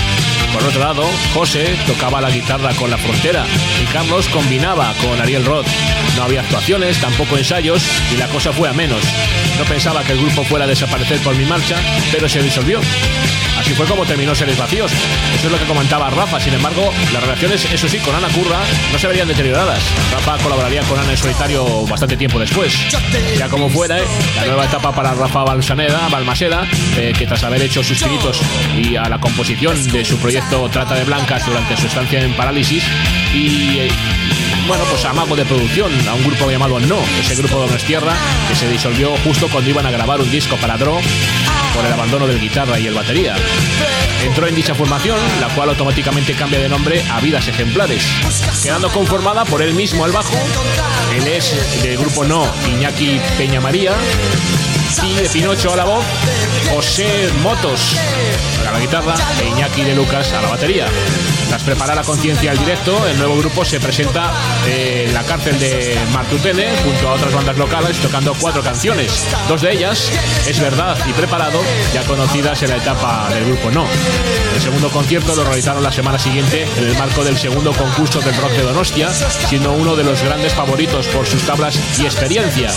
Por 0.56 0.64
otro 0.64 0.80
lado, 0.80 1.04
José 1.36 1.76
tocaba 1.86 2.20
la 2.20 2.32
guitarra 2.32 2.74
con 2.74 2.90
La 2.90 2.98
Frontera 2.98 3.46
y 3.80 3.86
Carlos 3.94 4.28
combinaba 4.30 4.92
con 5.04 5.22
Ariel 5.22 5.46
Roth. 5.46 5.68
No 6.18 6.24
había 6.24 6.42
actuaciones, 6.42 6.98
tampoco 7.00 7.38
ensayos 7.38 7.84
y 8.12 8.18
la 8.18 8.28
cosa 8.30 8.52
fue 8.52 8.68
a 8.68 8.74
menos. 8.74 9.04
No 9.60 9.66
pensaba 9.66 10.04
que 10.04 10.14
el 10.14 10.20
grupo 10.20 10.44
fuera 10.46 10.66
a 10.66 10.68
desaparecer 10.68 11.20
por 11.20 11.36
mi 11.36 11.46
marcha, 11.46 11.78
pero 12.12 12.28
se 12.28 12.42
disolvió. 12.42 12.82
Así 13.66 13.74
fue 13.74 13.88
como 13.88 14.06
terminó 14.06 14.36
Seres 14.36 14.60
Vacíos. 14.60 14.92
Eso 14.92 15.48
es 15.48 15.52
lo 15.52 15.58
que 15.58 15.66
comentaba 15.66 16.12
Rafa. 16.12 16.40
Sin 16.40 16.54
embargo, 16.54 16.94
las 17.12 17.24
relaciones, 17.24 17.66
eso 17.66 17.90
sí, 17.90 17.98
con 17.98 18.14
Ana 18.14 18.28
Curra 18.28 18.60
no 18.94 19.00
se 19.00 19.08
verían 19.08 19.28
deterioradas. 19.28 19.80
Rafa 20.12 20.38
colaboraría 20.44 20.84
con 20.84 21.00
Ana 21.00 21.10
en 21.10 21.18
solitario 21.18 21.66
bastante 21.88 22.16
tiempo 22.16 22.38
después. 22.38 22.76
Ya 23.40 23.50
como 23.50 23.68
fuera, 23.68 23.98
¿eh? 23.98 24.04
la 24.36 24.46
nueva 24.46 24.66
etapa 24.66 24.94
para 24.94 25.16
Rafa 25.16 25.44
Balsaneda, 25.46 26.10
Balmaseda, 26.10 26.68
eh, 26.96 27.12
que 27.18 27.26
tras 27.26 27.44
haber 27.44 27.64
hecho 27.64 27.84
sus 27.84 28.04
pinitos 28.04 28.40
y 28.78 28.98
a 28.98 29.10
la 29.10 29.20
composición 29.20 29.84
de 29.92 30.06
su 30.06 30.20
proyecto 30.20 30.70
Trata 30.70 30.94
de 30.94 31.04
Blancas 31.04 31.44
durante 31.48 31.76
su 31.76 31.88
estancia 31.88 32.22
en 32.22 32.34
Parálisis 32.34 32.84
y... 33.34 33.80
eh, 33.80 33.92
bueno, 34.68 34.84
pues 34.90 35.06
a 35.06 35.14
mago 35.14 35.36
de 35.36 35.46
producción, 35.46 35.92
a 36.08 36.16
un 36.16 36.24
grupo 36.24 36.50
llamado 36.50 36.80
No, 36.80 36.98
ese 37.20 37.36
grupo 37.36 37.68
de 37.68 37.78
Tierra 37.78 38.14
que 38.48 38.56
se 38.56 38.68
disolvió 38.68 39.16
justo 39.24 39.48
cuando 39.48 39.70
iban 39.70 39.86
a 39.86 39.92
grabar 39.92 40.20
un 40.20 40.32
disco 40.32 40.56
para 40.56 40.76
Dro 40.76 41.00
por 41.76 41.86
el 41.86 41.94
abandono 41.94 42.26
del 42.28 42.40
guitarra 42.40 42.80
y 42.80 42.88
el 42.88 42.94
batería. 42.94 43.36
Entró 44.24 44.48
en 44.48 44.56
dicha 44.56 44.74
formación, 44.74 45.18
la 45.42 45.50
cual 45.50 45.70
automáticamente 45.70 46.34
cambia 46.34 46.60
de 46.60 46.70
nombre 46.70 47.04
a 47.12 47.20
Vidas 47.20 47.48
Ejemplares, 47.48 48.04
quedando 48.64 48.90
conformada 48.90 49.46
por 49.46 49.62
él 49.62 49.74
mismo 49.74 50.06
al 50.06 50.12
bajo, 50.12 50.36
él 51.16 51.28
es 51.28 51.84
del 51.84 51.98
grupo 51.98 52.24
No, 52.24 52.48
Iñaki 52.68 53.20
Peña 53.38 53.60
María, 53.60 53.94
y 55.04 55.14
de 55.14 55.30
Pinocho 55.30 55.74
a 55.74 55.76
la 55.76 55.86
voz, 55.86 56.06
José 56.74 57.30
Motos, 57.44 57.96
a 58.68 58.72
la 58.72 58.80
guitarra 58.80 59.16
e 59.42 59.48
Iñaki 59.48 59.84
de 59.84 59.96
Lucas 59.96 60.32
a 60.34 60.42
la 60.42 60.50
batería. 60.50 60.88
Tras 61.50 61.64
preparar 61.64 61.96
la 61.96 62.04
conciencia 62.04 62.52
al 62.52 62.58
directo, 62.58 63.08
el 63.08 63.18
nuevo 63.18 63.38
grupo 63.38 63.64
se 63.64 63.80
presenta 63.80 64.32
en 64.68 65.14
la 65.14 65.24
cárcel 65.24 65.60
de 65.60 65.98
Martutene 66.12 66.68
junto 66.84 67.10
a 67.10 67.14
otras 67.14 67.34
bandas 67.34 67.58
locales 67.58 67.98
tocando 67.98 68.34
cuatro 68.34 68.62
canciones. 68.64 69.26
Dos 69.48 69.62
de 69.62 69.74
ellas, 69.74 70.12
Es 70.48 70.60
Verdad 70.60 70.98
y 71.08 71.14
Preparado, 71.14 71.62
ya 71.94 72.04
conocidas 72.04 72.62
en 72.64 72.70
la 72.70 72.78
etapa 72.78 73.30
del 73.30 73.46
grupo 73.46 73.72
No. 73.72 73.86
El 74.56 74.62
segundo 74.62 74.90
concierto 74.90 75.36
lo 75.36 75.44
realizaron 75.44 75.84
la 75.84 75.92
semana 75.92 76.18
siguiente 76.18 76.68
en 76.78 76.86
el 76.86 76.98
marco 76.98 77.24
del 77.24 77.38
segundo 77.38 77.74
concurso 77.74 78.20
del 78.22 78.36
rock 78.38 78.52
de 78.52 78.64
Donostia, 78.64 79.10
siendo 79.12 79.72
uno 79.74 79.96
de 79.96 80.04
los 80.04 80.24
grandes 80.24 80.54
favoritos 80.54 81.08
por 81.08 81.28
sus 81.28 81.44
tablas 81.44 81.80
y 82.00 82.06
experiencia. 82.06 82.70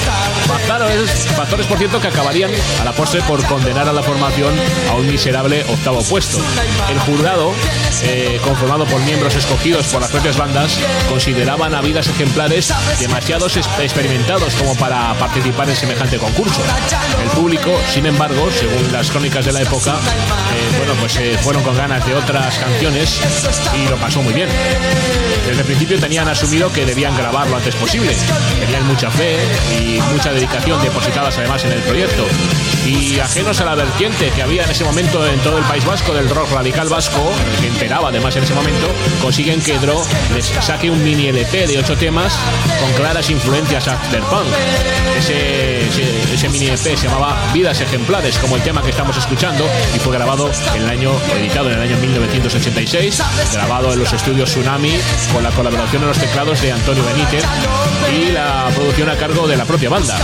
Factores, 0.47 1.11
factores 1.37 1.67
por 1.67 1.79
cierto, 1.79 2.01
que 2.01 2.09
acabarían 2.09 2.51
a 2.81 2.85
la 2.85 2.93
postre 2.93 3.23
por 3.23 3.43
condenar 3.45 3.89
a 3.89 3.93
la 3.93 4.03
formación 4.03 4.55
a 4.91 4.95
un 4.95 5.07
miserable 5.07 5.65
puesto. 6.09 6.39
El 6.91 6.99
jurado, 7.01 7.53
eh, 8.03 8.41
conformado 8.45 8.85
por 8.87 9.01
miembros 9.03 9.35
escogidos 9.35 9.87
por 9.87 10.01
las 10.01 10.11
propias 10.11 10.37
bandas, 10.37 10.79
consideraban 11.09 11.75
a 11.75 11.81
vidas 11.81 12.09
ejemplares 12.09 12.73
demasiados 13.01 13.57
experimentados 13.57 14.55
como 14.55 14.75
para 14.77 15.15
participar 15.15 15.69
en 15.69 15.77
semejante 15.77 16.19
concurso. 16.19 16.61
El 17.23 17.31
público, 17.31 17.71
sin 17.93 18.07
embargo, 18.07 18.49
según 18.51 18.93
las 18.93 19.11
crónicas 19.11 19.45
de 19.45 19.53
la 19.53 19.63
época, 19.63 19.93
eh, 19.95 20.77
bueno, 20.77 20.95
pues 21.01 21.17
eh, 21.17 21.39
fueron 21.43 21.63
con 21.63 21.77
ganas 21.77 22.05
de 22.07 22.15
otras 22.15 22.59
canciones 22.59 23.21
y 23.75 23.89
lo 23.89 23.97
pasó 23.97 24.23
muy 24.23 24.33
bien. 24.33 24.49
Desde 25.47 25.61
el 25.61 25.67
principio 25.67 25.99
tenían 25.99 26.29
asumido 26.29 26.73
que 26.73 26.85
debían 26.85 27.17
grabar 27.17 27.49
lo 27.49 27.57
antes 27.57 27.75
posible. 27.77 28.15
Tenían 28.61 28.87
mucha 28.87 29.11
fe 29.11 29.39
y 29.81 30.01
mucha 30.13 30.33
dedicación 30.33 30.83
depositadas 30.83 31.39
además 31.39 31.65
en 31.65 31.73
el 31.73 31.81
proyecto. 31.81 32.25
Y 32.87 33.19
ajenos 33.21 33.61
a 33.61 33.65
la 33.65 33.75
vertiente 33.75 34.31
que 34.31 34.43
había 34.43 34.65
en 34.65 34.71
ese 34.71 34.85
momento 34.85 35.27
en 35.27 35.39
todo 35.41 35.59
el 35.59 35.65
País 35.65 35.85
Vasco 35.85 36.15
del 36.15 36.29
rock 36.31 36.51
radical 36.53 36.89
vasco, 36.89 37.33
que 37.61 37.67
enteraba 37.67 38.09
además 38.09 38.35
en 38.37 38.45
ese 38.45 38.55
momento, 38.55 38.87
consiguen 39.21 39.61
que 39.61 39.79
Dro 39.79 40.03
les 40.35 40.47
saque 40.47 40.91
un 40.91 41.03
mini 41.03 41.29
LP 41.29 41.67
de 41.67 41.79
ocho 41.79 41.97
temas 41.97 42.35
con 42.81 42.93
claras 42.93 43.29
influencias 43.31 43.89
afterpunk. 43.89 44.47
Ese, 45.19 45.81
ese 46.33 46.49
mini 46.49 46.67
LP 46.69 46.97
se 46.97 47.09
llamaba 47.09 47.37
Vidas 47.53 47.81
Ejemplares, 47.81 48.39
como 48.39 48.57
el 48.57 48.63
tema 48.63 48.83
que 48.83 48.91
estamos 48.91 49.17
escuchando, 49.17 49.69
y 49.95 49.99
fue 49.99 50.15
grabado 50.15 50.51
en 50.75 50.83
el 50.83 50.89
año, 50.89 51.13
editado 51.37 51.71
en 51.71 51.77
el 51.77 51.83
año 51.83 51.97
1986, 51.99 53.23
grabado 53.53 53.93
en 53.93 53.99
los 53.99 54.13
estudios 54.13 54.51
Tsunami, 54.51 54.99
con 55.33 55.43
la 55.43 55.51
colaboración 55.51 56.03
en 56.03 56.09
los 56.09 56.19
teclados 56.19 56.61
de 56.63 56.73
Antonio 56.73 57.05
Benítez 57.05 57.45
y 58.13 58.33
la 58.33 58.71
producción 58.75 59.11
a 59.11 59.17
cargo 59.17 59.47
de 59.47 59.57
la 59.57 59.65
propia 59.65 59.91
banda. 59.91 60.19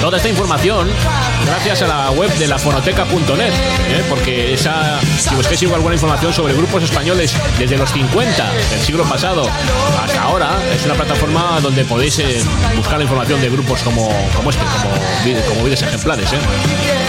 Toda 0.00 0.16
esta 0.16 0.30
información 0.30 0.88
gracias 1.44 1.82
a 1.82 1.86
la 1.86 2.10
web 2.12 2.32
de 2.38 2.46
la 2.46 2.58
fonoteca.net, 2.58 3.52
¿eh? 3.52 4.02
porque 4.08 4.54
esa, 4.54 4.98
si 5.18 5.34
busquéis 5.34 5.62
igual 5.62 5.76
alguna 5.76 5.94
información 5.94 6.32
sobre 6.32 6.54
grupos 6.54 6.82
españoles 6.82 7.36
desde 7.58 7.76
los 7.76 7.90
50 7.90 8.52
del 8.70 8.80
siglo 8.80 9.04
pasado 9.04 9.46
hasta 10.02 10.22
ahora, 10.22 10.58
es 10.74 10.84
una 10.86 10.94
plataforma 10.94 11.60
donde 11.60 11.84
podéis 11.84 12.18
eh, 12.18 12.42
buscar 12.76 12.96
la 12.96 13.04
información 13.04 13.42
de 13.42 13.50
grupos 13.50 13.82
como, 13.82 14.08
como 14.34 14.50
este, 14.50 14.62
como, 14.64 15.48
como 15.48 15.64
vidas 15.64 15.82
ejemplares. 15.82 16.32
¿eh? 16.32 16.38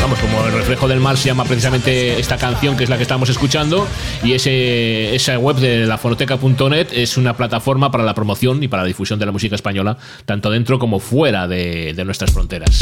Vamos, 0.02 0.20
como 0.20 0.46
el 0.46 0.52
reflejo 0.52 0.90
del 0.90 1.00
mar 1.00 1.18
se 1.18 1.28
llama 1.28 1.46
precisamente 1.46 2.20
esta 2.20 2.38
canción 2.38 2.76
que 2.76 2.84
es 2.84 2.90
la 2.90 2.98
que 2.98 3.04
estamos 3.04 3.30
escuchando 3.30 3.88
y 4.22 4.34
ese, 4.34 5.16
esa 5.16 5.38
web 5.40 5.56
de 5.58 5.86
la 5.86 5.98
fonoteca.net 5.98 6.88
es 6.92 7.16
una 7.16 7.38
plataforma 7.38 7.90
para 7.90 8.04
la 8.04 8.14
promoción 8.14 8.62
y 8.62 8.68
para 8.68 8.84
la 8.84 8.88
difusión 8.88 9.18
de 9.18 9.26
la 9.26 9.32
música 9.32 9.56
española, 9.56 9.98
tanto 10.26 10.50
dentro 10.50 10.78
como 10.78 11.00
fuera 11.00 11.48
de 11.48 12.02
nuestras 12.04 12.32
fronteras. 12.32 12.81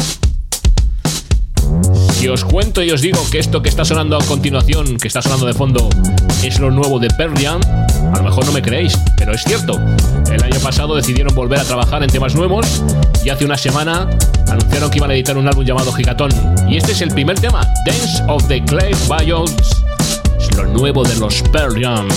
Si 2.20 2.28
os 2.28 2.44
cuento 2.44 2.84
y 2.84 2.92
os 2.92 3.02
digo 3.02 3.20
que 3.32 3.40
esto 3.40 3.62
que 3.62 3.70
está 3.70 3.86
sonando 3.86 4.18
a 4.18 4.20
continuación, 4.26 4.98
que 4.98 5.08
está 5.08 5.22
sonando 5.22 5.46
de 5.46 5.54
fondo, 5.54 5.90
es 6.44 6.60
lo 6.60 6.70
nuevo 6.70 7.00
de 7.00 7.08
Pearl 7.10 7.34
Jam, 7.42 7.62
a 8.14 8.18
lo 8.18 8.24
mejor 8.24 8.46
no 8.46 8.52
me 8.52 8.62
creéis, 8.62 8.98
pero 9.16 9.34
es 9.34 9.42
cierto. 9.44 9.80
El 10.30 10.44
año 10.44 10.60
pasado 10.60 10.96
decidieron 10.96 11.34
volver 11.34 11.60
a 11.60 11.64
trabajar 11.64 12.04
en 12.04 12.10
temas 12.10 12.36
nuevos 12.36 12.84
y 13.24 13.30
hace 13.30 13.46
una 13.46 13.58
semana 13.58 14.10
anunciaron 14.50 14.90
que 14.90 14.98
iban 14.98 15.12
a 15.12 15.14
editar 15.14 15.38
un 15.38 15.48
álbum 15.48 15.64
llamado 15.64 15.94
Gigatón. 15.94 16.32
Y 16.68 16.76
este 16.76 16.92
es 16.92 17.02
el 17.02 17.10
primer 17.10 17.40
tema, 17.40 17.62
Dance 17.86 18.24
of 18.28 18.46
the 18.50 18.64
Clay 18.66 18.94
Bios. 19.08 19.54
Es 20.40 20.56
lo 20.58 20.66
nuevo 20.66 21.04
de 21.04 21.16
los 21.16 21.42
Pearl 21.54 21.82
Jam. 21.82 22.10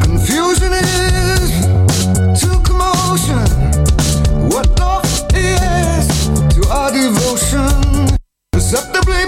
Confusion 0.00 0.72
is 0.74 2.40
to 2.40 2.60
commotion. 2.62 3.71
Our 6.72 6.90
devotion. 6.90 8.16
Perceptibly 8.50 9.22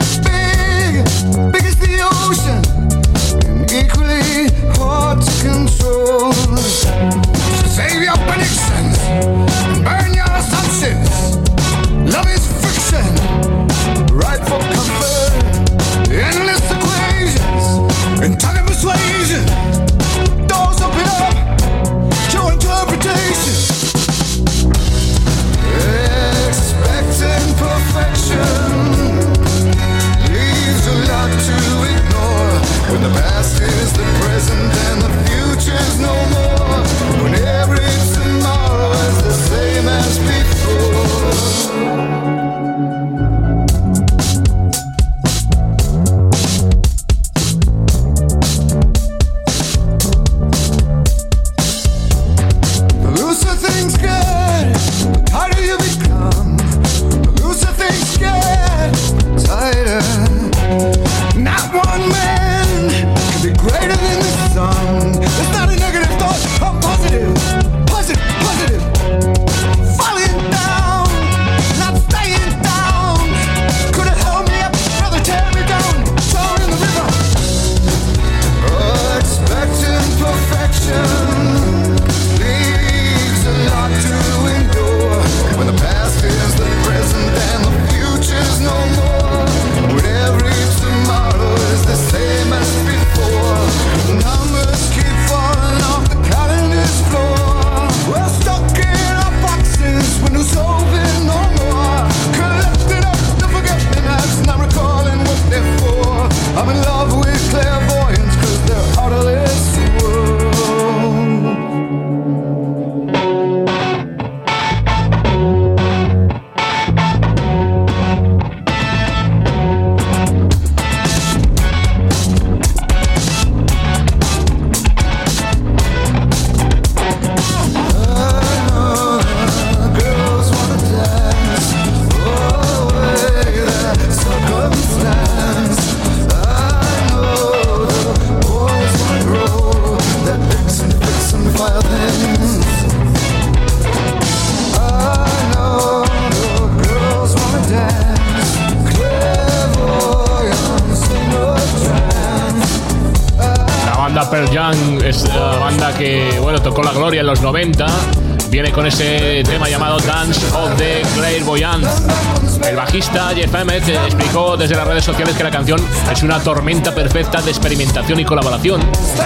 una 166.25 166.41
tormenta 166.41 166.94
perfecta 167.15 167.41
de 167.43 167.53
experimentación 167.53 168.19
y 168.19 168.25
colaboración 168.25 168.81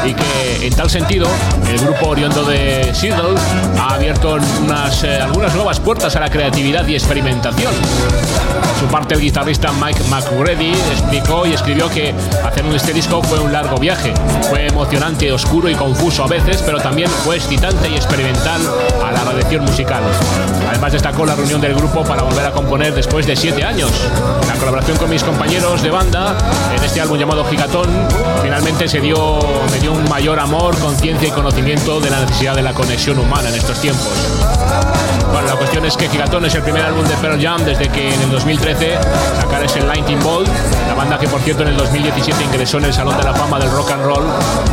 y 0.05 0.12
que 0.12 0.66
en 0.66 0.74
tal 0.74 0.90
sentido 0.90 1.27
el 1.70 1.79
grupo 1.79 2.09
oriundo 2.09 2.44
de 2.44 2.92
Seattle 2.94 3.35
ha 3.81 3.94
abierto 3.94 4.37
unas, 4.62 5.05
eh, 5.05 5.16
algunas 5.22 5.55
nuevas 5.55 5.81
puertas 5.81 6.14
a 6.14 6.20
la 6.20 6.29
creatividad 6.29 6.87
y 6.87 6.92
experimentación. 6.92 7.72
Por 7.72 8.79
su 8.79 8.87
parte 8.92 9.14
el 9.14 9.22
guitarrista 9.22 9.72
Mike 9.72 10.03
McGrady 10.11 10.70
explicó 10.70 11.46
y 11.46 11.55
escribió 11.55 11.88
que 11.88 12.14
hacer 12.44 12.66
un 12.66 12.74
este 12.74 12.92
disco 12.92 13.22
fue 13.22 13.40
un 13.40 13.53
largo 13.55 13.79
viaje. 13.79 14.12
Fue 14.51 14.66
emocionante, 14.66 15.33
oscuro 15.33 15.70
y 15.70 15.74
confuso 15.74 16.24
a 16.24 16.27
veces, 16.27 16.62
pero 16.66 16.79
también 16.79 17.09
fue 17.24 17.37
excitante 17.37 17.88
y 17.88 17.94
experimental 17.94 18.61
a 19.03 19.12
la 19.12 19.24
radiación 19.24 19.64
musical. 19.64 20.03
Además 20.68 20.92
destacó 20.92 21.24
la 21.24 21.35
reunión 21.35 21.61
del 21.62 21.74
grupo 21.74 22.05
para 22.05 22.22
volver 22.22 22.44
a 22.44 22.53
componer 22.53 22.94
después 22.94 23.27
de 23.27 23.35
siete 23.35 23.64
años. 23.64 23.90
La 24.46 24.55
colaboración 24.57 24.98
con 24.98 25.09
mis 25.09 25.24
compañeros 25.24 25.83
de 25.83 25.90
banda 25.90 26.37
en 26.77 26.85
este 26.85 27.01
álbum 27.01 27.18
llamado 27.18 27.44
Gigatón 27.46 27.77
finalmente 28.42 28.88
se 28.88 29.00
dio, 29.00 29.38
me 29.70 29.78
dio 29.78 29.92
un 29.92 30.08
mayor 30.08 30.38
amor, 30.38 30.76
conciencia 30.78 31.28
y 31.28 31.30
conocimiento 31.30 32.00
de 32.00 32.10
la 32.10 32.20
necesidad 32.20 32.54
de 32.54 32.62
la 32.62 32.72
conexión 32.72 33.18
humana 33.18 33.48
en 33.48 33.54
estos 33.54 33.80
tiempos. 33.80 34.08
Bueno, 35.32 35.48
la 35.48 35.56
cuestión 35.56 35.84
es 35.84 35.96
que 35.96 36.08
Gigatón 36.08 36.44
es 36.46 36.54
el 36.54 36.62
primer 36.62 36.82
álbum 36.82 37.06
de 37.06 37.14
Pearl 37.16 37.40
Jam 37.40 37.62
desde 37.64 37.88
que 37.88 38.12
en 38.12 38.20
el 38.22 38.30
2013 38.30 38.98
sacar 39.40 39.62
ese 39.62 39.80
Lightning 39.82 40.18
Bolt, 40.20 40.48
la 40.86 40.94
banda 40.94 41.18
que 41.18 41.28
por 41.28 41.40
cierto 41.40 41.62
en 41.62 41.68
el 41.68 41.76
2017 41.76 42.44
ingresó 42.44 42.78
en 42.78 42.86
el 42.86 42.94
Salón 42.94 43.16
de 43.16 43.24
la 43.24 43.34
Fama 43.34 43.58
del 43.58 43.70
Rock 43.70 43.90
and 43.92 44.04
Roll, 44.04 44.24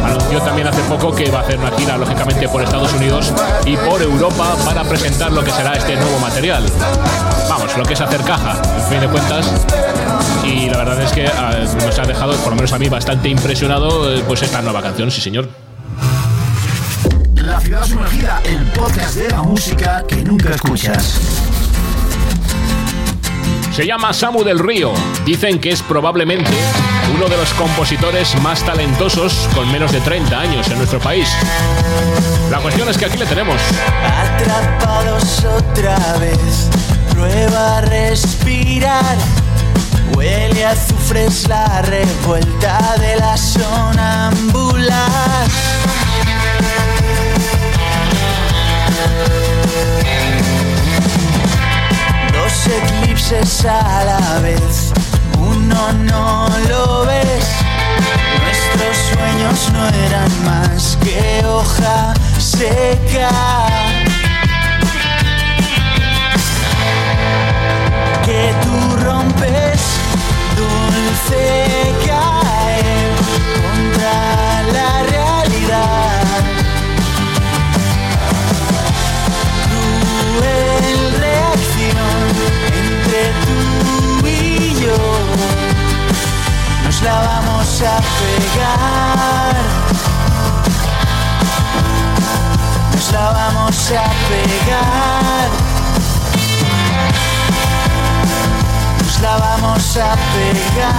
anunció 0.05 0.41
también 0.41 0.67
hace 0.67 0.81
poco 0.83 1.13
que 1.13 1.29
va 1.29 1.39
a 1.39 1.41
hacer 1.41 1.59
una 1.59 1.71
gira 1.71 1.97
lógicamente 1.97 2.47
por 2.47 2.63
Estados 2.63 2.93
Unidos 2.93 3.33
y 3.65 3.75
por 3.77 4.01
Europa 4.01 4.55
para 4.65 4.83
presentar 4.83 5.31
lo 5.31 5.43
que 5.43 5.51
será 5.51 5.73
este 5.73 5.95
nuevo 5.95 6.17
material. 6.19 6.63
Vamos, 7.49 7.75
lo 7.77 7.83
que 7.83 7.93
es 7.93 8.01
hacer 8.01 8.21
caja, 8.21 8.61
en 8.77 8.83
fin 8.89 8.99
de 9.01 9.07
cuentas. 9.07 9.51
Y 10.45 10.69
la 10.69 10.77
verdad 10.77 11.01
es 11.01 11.12
que 11.12 11.23
nos 11.23 11.99
ha 11.99 12.03
dejado, 12.03 12.36
por 12.38 12.51
lo 12.51 12.55
menos 12.55 12.71
a 12.71 12.79
mí, 12.79 12.88
bastante 12.88 13.29
impresionado 13.29 14.13
eh, 14.13 14.23
pues 14.27 14.43
esta 14.43 14.62
nueva 14.62 14.81
canción, 14.81 15.10
sí 15.12 15.21
señor. 15.21 15.49
La 17.36 17.60
ciudad 17.60 17.84
sumergida, 17.84 18.41
el 18.43 18.63
podcast 18.71 19.15
de 19.15 19.29
la 19.29 19.41
música 19.41 20.03
que 20.08 20.17
nunca 20.23 20.51
escuchas. 20.51 21.19
Se 23.75 23.86
llama 23.86 24.13
Samu 24.13 24.43
del 24.43 24.60
Río. 24.60 24.93
Dicen 25.25 25.60
que 25.60 25.71
es 25.71 25.81
probablemente 25.81 26.51
uno 27.13 27.27
de 27.27 27.36
los 27.36 27.53
compositores 27.55 28.39
más 28.41 28.63
talentosos 28.63 29.49
con 29.53 29.69
menos 29.69 29.91
de 29.91 29.99
30 29.99 30.39
años 30.39 30.67
en 30.69 30.77
nuestro 30.77 30.99
país. 30.99 31.29
La 32.49 32.60
cuestión 32.60 32.88
es 32.88 32.97
que 32.97 33.05
aquí 33.05 33.17
le 33.17 33.25
tenemos. 33.25 33.62
Atrapados 34.01 35.43
otra 35.43 36.17
vez, 36.19 36.69
prueba 37.12 37.79
a 37.79 37.81
respirar. 37.81 39.17
Huele 40.15 40.65
a 40.65 40.71
azufres 40.71 41.47
la 41.47 41.82
revuelta 41.82 42.95
de 42.97 43.15
la 43.17 43.36
sonambular. 43.36 44.95
Dos 52.34 52.67
eclipses 52.67 53.65
a 53.65 54.04
la 54.06 54.39
vez, 54.39 54.93
uno 55.38 55.91
no 55.93 56.47
lo 56.69 57.06
ves. 57.06 57.45
Nuestros 58.41 58.97
sueños 59.12 59.71
no 59.73 59.88
eran 60.06 60.45
más 60.45 60.97
que 61.04 61.45
hoja 61.45 62.13
seca. 62.39 63.65
que 68.25 68.51
tú 68.63 69.06
rompes 69.06 69.74
la 87.05 87.21
vamos 87.21 87.81
a 87.81 88.01
pegar. 88.19 89.55
Nos 92.91 93.11
la 93.11 93.31
vamos 93.31 93.91
a 93.91 94.03
pegar 94.29 95.64
la 99.25 99.38
vamos 99.38 99.97
a 99.97 100.15
pegar. 100.33 100.95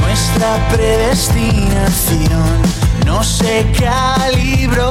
Nuestra 0.00 0.50
predestinación 0.72 2.62
no 3.06 3.22
se 3.22 3.64
calibró, 3.78 4.90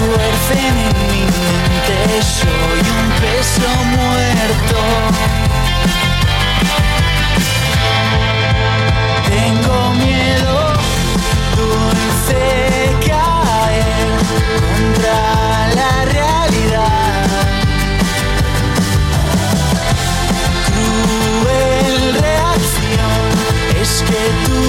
Retuercen 0.01 0.77
en 0.79 0.95
mi 1.13 1.23
mente, 1.25 2.23
soy 2.23 2.81
un 2.81 3.09
peso 3.21 3.69
muerto. 3.85 4.79
Tengo 9.29 9.77
miedo, 9.95 10.57
dulce 11.57 12.43
caer 13.07 14.09
contra 14.61 15.19
la 15.75 15.93
realidad. 16.07 17.27
Cruel 21.43 22.15
reacción 22.15 23.21
es 23.81 23.91
que 24.09 24.23
tú 24.47 24.61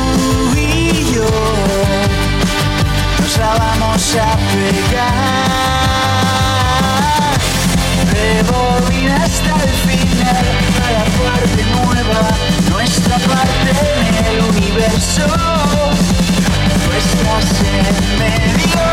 y 0.58 1.13
yo 1.13 1.90
vamos 3.41 4.15
a 4.15 4.38
pegar. 4.54 5.41
Rebobina 8.12 9.15
hasta 9.23 9.54
el 9.63 9.73
final, 9.89 10.45
a 10.86 10.88
la 10.97 11.06
parte 11.19 11.62
nueva, 11.77 12.23
nuestra 12.69 13.15
parte 13.17 13.71
en 14.08 14.15
el 14.25 14.38
universo. 14.45 15.25
Tú 16.84 16.89
estás 17.04 17.47
en 17.62 17.95
medio, 18.19 18.86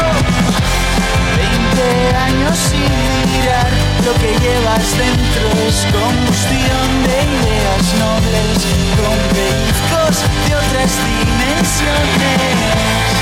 20 1.37 2.17
años 2.17 2.57
sin 2.59 2.93
mirar, 3.31 3.71
lo 4.05 4.13
que 4.15 4.31
llevas 4.39 4.87
dentro 4.97 5.47
es 5.69 5.79
combustión 5.93 6.89
de 7.05 7.17
ideas 7.37 7.87
nobles, 7.99 8.59
con 8.97 9.19
pellizcos 9.35 10.17
de 10.47 10.53
otras 10.57 10.93
dimensiones. 11.05 13.18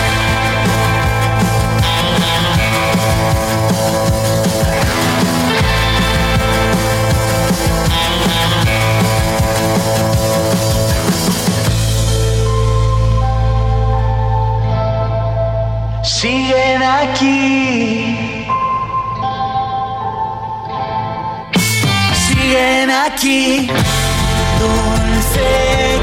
Siguen 16.26 16.82
aquí. 16.82 18.36
Siguen 22.26 22.90
aquí. 22.90 23.68
Dulce 24.60 25.95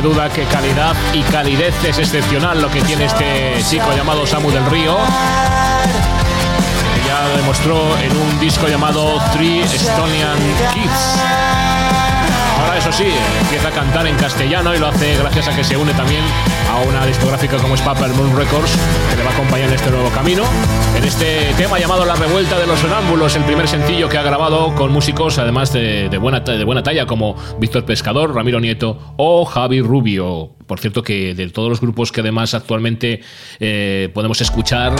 duda 0.00 0.28
que 0.28 0.44
calidad 0.44 0.94
y 1.12 1.22
calidez 1.22 1.74
es 1.84 1.98
excepcional 1.98 2.60
lo 2.60 2.70
que 2.70 2.80
tiene 2.82 3.06
este 3.06 3.56
chico 3.68 3.92
llamado 3.94 4.26
Samu 4.26 4.50
del 4.50 4.64
Río. 4.66 4.96
que 6.94 7.08
Ya 7.08 7.28
ya 7.28 7.36
demostró 7.36 7.96
en 7.98 8.16
un 8.16 8.38
disco 8.38 8.68
llamado 8.68 9.20
Three 9.32 9.60
Estonian 9.60 10.38
Kids. 10.74 11.47
Eso 12.78 12.92
sí, 12.92 13.06
empieza 13.40 13.68
a 13.68 13.70
cantar 13.72 14.06
en 14.06 14.14
castellano 14.14 14.72
y 14.72 14.78
lo 14.78 14.86
hace 14.86 15.16
gracias 15.16 15.48
a 15.48 15.56
que 15.56 15.64
se 15.64 15.76
une 15.76 15.92
también 15.94 16.22
a 16.70 16.88
una 16.88 17.04
discográfica 17.04 17.56
como 17.56 17.74
es 17.74 17.80
Papa 17.80 18.06
Moon 18.06 18.36
Records, 18.36 18.70
que 19.10 19.16
le 19.16 19.24
va 19.24 19.30
a 19.30 19.32
acompañar 19.32 19.66
en 19.66 19.74
este 19.74 19.90
nuevo 19.90 20.08
camino. 20.10 20.44
En 20.96 21.02
este 21.02 21.52
tema 21.56 21.80
llamado 21.80 22.04
La 22.04 22.14
Revuelta 22.14 22.56
de 22.56 22.68
los 22.68 22.78
Sonámbulos, 22.78 23.34
el 23.34 23.42
primer 23.42 23.66
sencillo 23.66 24.08
que 24.08 24.16
ha 24.16 24.22
grabado 24.22 24.76
con 24.76 24.92
músicos 24.92 25.38
además 25.38 25.72
de, 25.72 26.08
buena, 26.18 26.38
de 26.38 26.62
buena 26.62 26.84
talla 26.84 27.04
como 27.06 27.34
Víctor 27.58 27.84
Pescador, 27.84 28.32
Ramiro 28.32 28.60
Nieto 28.60 29.14
o 29.16 29.44
Javi 29.44 29.80
Rubio. 29.80 30.52
Por 30.68 30.78
cierto 30.78 31.02
que 31.02 31.34
de 31.34 31.48
todos 31.48 31.68
los 31.68 31.80
grupos 31.80 32.12
que 32.12 32.20
además 32.20 32.54
actualmente 32.54 33.22
eh, 33.58 34.08
podemos 34.14 34.40
escuchar 34.40 34.92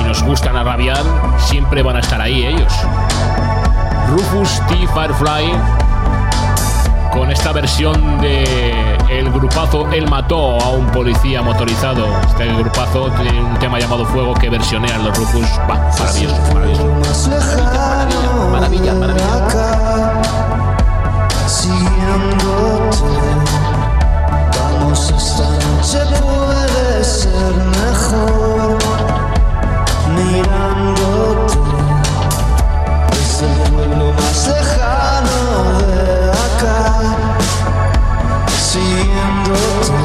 y 0.00 0.02
nos 0.02 0.22
gustan 0.22 0.56
a 0.56 0.64
rabiar, 0.64 1.04
siempre 1.36 1.82
van 1.82 1.96
a 1.96 2.00
estar 2.00 2.22
ahí 2.22 2.46
ellos. 2.46 2.72
Rufus 4.08 4.60
T. 4.66 4.76
Firefly 4.94 5.83
con 7.14 7.30
esta 7.30 7.52
versión 7.52 8.20
de 8.20 8.96
el 9.08 9.30
grupazo 9.30 9.88
Él 9.92 10.08
mató 10.10 10.60
a 10.60 10.70
un 10.70 10.86
policía 10.86 11.42
motorizado. 11.42 12.06
Este 12.26 12.52
grupazo 12.52 13.10
tiene 13.12 13.40
un 13.40 13.58
tema 13.58 13.78
llamado 13.78 14.04
Fuego 14.06 14.34
que 14.34 14.50
versionean 14.50 15.04
los 15.04 15.16
Rufus. 15.16 15.46
Va, 15.70 15.90
maravilloso, 15.98 16.36
maravilloso. 16.52 16.86
Maravilla, 18.50 18.94
maravilla. 18.94 19.14
de 19.14 19.22
acá, 19.24 20.22
siguiéndote. 21.46 23.04
Vamos, 24.58 25.10
esta 25.16 25.44
noche 25.44 26.00
puede 26.20 27.04
ser 27.04 27.54
mejor 27.54 28.78
mirándote 30.16 31.54
desde 33.10 33.46
el 33.46 33.72
pueblo 33.72 34.12
más 34.12 34.48
lejano 34.48 35.78
de 35.78 36.30
acá, 36.30 37.03
siguiéndote. 38.74 40.00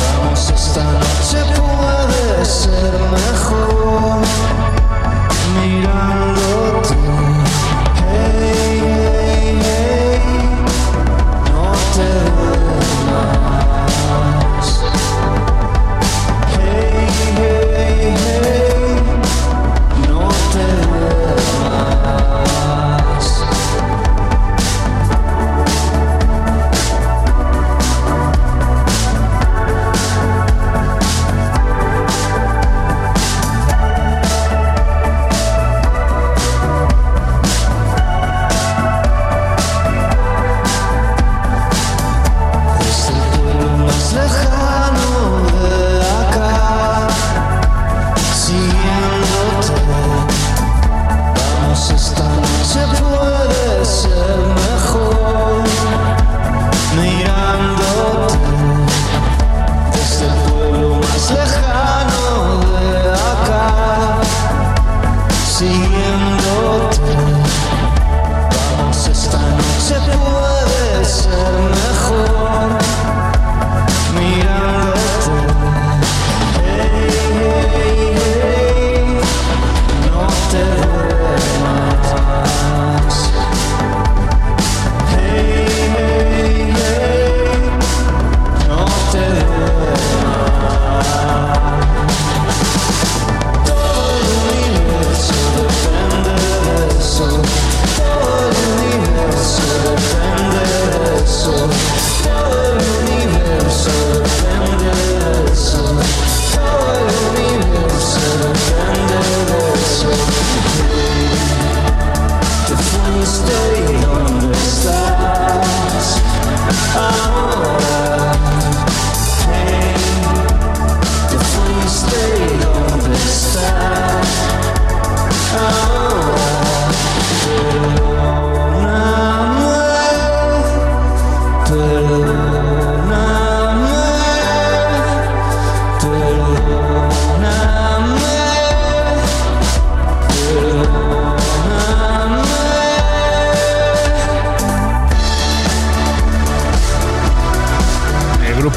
Vamos, 0.00 0.50
esta 0.50 0.84
noche 0.84 1.38
puede 1.56 2.44
ser 2.44 2.92
mejor 3.16 4.20
mirándote. 5.54 6.19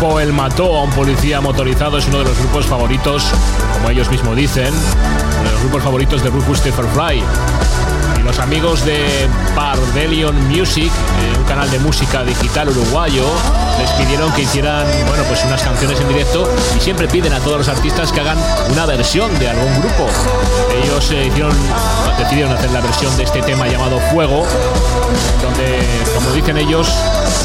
El 0.03 0.33
Mató 0.33 0.75
a 0.75 0.83
un 0.83 0.91
policía 0.91 1.39
motorizado 1.39 1.97
es 1.97 2.05
uno 2.07 2.19
de 2.19 2.25
los 2.25 2.37
grupos 2.37 2.65
favoritos, 2.65 3.23
como 3.71 3.89
ellos 3.89 4.09
mismos 4.09 4.35
dicen, 4.35 4.73
de 4.73 5.51
los 5.51 5.61
grupos 5.61 5.81
favoritos 5.81 6.21
de 6.21 6.29
Rufus 6.29 6.59
Fly. 6.59 7.23
Y 8.19 8.21
los 8.21 8.37
amigos 8.39 8.83
de 8.83 9.29
Bardelion 9.55 10.35
Music, 10.49 10.91
eh, 10.91 11.37
un 11.37 11.45
canal 11.45 11.71
de 11.71 11.79
música 11.79 12.21
digital 12.25 12.67
uruguayo, 12.69 13.23
les 13.79 13.89
pidieron 13.91 14.29
que 14.33 14.41
hicieran, 14.41 14.85
bueno, 15.07 15.23
pues 15.23 15.41
unas 15.45 15.63
canciones 15.63 15.97
en 16.01 16.09
directo 16.09 16.49
y 16.75 16.81
siempre 16.81 17.07
piden 17.07 17.31
a 17.31 17.39
todos 17.39 17.59
los 17.59 17.67
artistas 17.69 18.11
que 18.11 18.19
hagan 18.19 18.37
una 18.71 18.85
versión 18.85 19.37
de 19.39 19.49
algún 19.49 19.73
grupo. 19.79 20.09
Ellos 20.83 21.11
eh, 21.11 21.27
hicieron, 21.27 21.55
decidieron 22.19 22.51
hacer 22.51 22.71
la 22.71 22.81
versión 22.81 23.15
de 23.15 23.23
este 23.23 23.41
tema 23.41 23.67
llamado 23.67 24.01
Fuego, 24.11 24.45
donde, 25.41 25.79
como 26.13 26.31
dicen 26.31 26.57
ellos, 26.57 26.93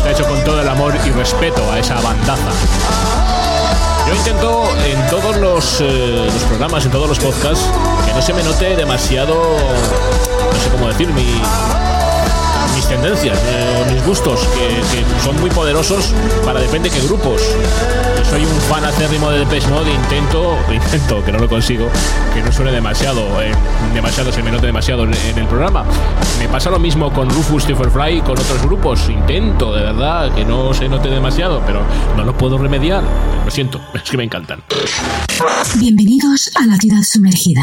está 0.08 0.22
hecho 0.22 0.28
con 0.28 0.42
todo 0.44 0.60
el 0.60 0.68
amor 0.68 0.94
y 1.04 1.10
respeto 1.10 1.70
a 1.70 1.78
esa 1.78 2.00
bandaza. 2.00 2.50
Yo 4.06 4.14
intento 4.14 4.64
en 4.84 5.06
todos 5.08 5.36
los, 5.36 5.80
eh, 5.80 6.30
los 6.32 6.42
programas, 6.44 6.84
en 6.86 6.90
todos 6.90 7.08
los 7.08 7.18
podcasts, 7.18 7.64
que 8.06 8.12
no 8.14 8.22
se 8.22 8.32
me 8.32 8.42
note 8.42 8.76
demasiado, 8.76 9.34
no 9.34 10.60
sé 10.60 10.70
cómo 10.70 10.88
decir, 10.88 11.08
mi, 11.12 11.42
tendencias, 13.00 13.38
eh, 13.38 13.92
mis 13.92 14.04
gustos, 14.04 14.40
que, 14.40 15.04
son 15.22 15.40
muy 15.40 15.50
poderosos 15.50 16.12
para 16.44 16.60
depende 16.60 16.90
qué 16.90 17.00
grupos. 17.02 17.40
Soy 18.28 18.44
un 18.44 18.60
fan 18.62 18.84
acérrimo 18.84 19.30
de 19.30 19.40
Depeche 19.40 19.68
Mode 19.68 19.92
intento, 19.92 20.58
intento, 20.72 21.24
que 21.24 21.32
no 21.32 21.38
lo 21.38 21.48
consigo, 21.48 21.88
que 22.34 22.42
no 22.42 22.50
suene 22.50 22.72
demasiado, 22.72 23.40
eh, 23.42 23.52
demasiado, 23.94 24.32
se 24.32 24.42
me 24.42 24.50
note 24.50 24.66
demasiado 24.66 25.04
en, 25.04 25.14
el 25.14 25.46
programa. 25.46 25.84
Me 26.38 26.48
pasa 26.48 26.70
lo 26.70 26.78
mismo 26.78 27.12
con 27.12 27.30
Rufus 27.30 27.64
Fly 27.64 28.18
y 28.18 28.20
con 28.20 28.38
otros 28.38 28.62
grupos. 28.62 29.08
Intento, 29.08 29.74
de 29.74 29.82
verdad, 29.82 30.34
que 30.34 30.44
no 30.44 30.74
se 30.74 30.88
note 30.88 31.08
demasiado, 31.08 31.62
pero 31.66 31.82
no 32.16 32.24
lo 32.24 32.36
puedo 32.36 32.58
remediar. 32.58 33.02
Lo 33.44 33.50
siento, 33.50 33.80
es 33.94 34.02
que 34.02 34.16
me 34.16 34.24
encantan. 34.24 34.62
Bienvenidos 35.76 36.50
a 36.56 36.66
la 36.66 36.76
ciudad 36.76 37.02
sumergida. 37.02 37.62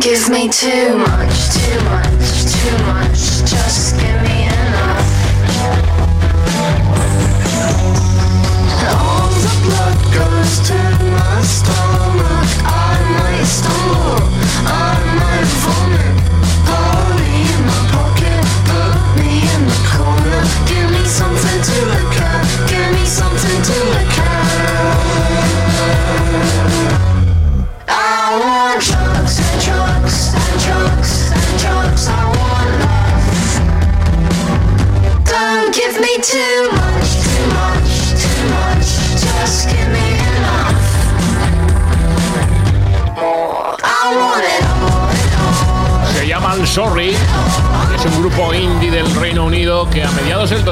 Don't 0.00 0.14
give 0.14 0.30
me 0.30 0.48
too 0.48 0.96
much, 0.96 1.50
too 1.52 1.84
much, 1.84 2.09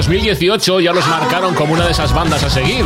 2018 0.09 0.81
ya 0.81 0.95
los 0.95 1.07
marcaron 1.07 1.55
como 1.55 1.75
una 1.75 1.85
de 1.85 1.91
esas 1.91 2.15
bandas 2.15 2.43
a 2.43 2.49
seguir. 2.49 2.83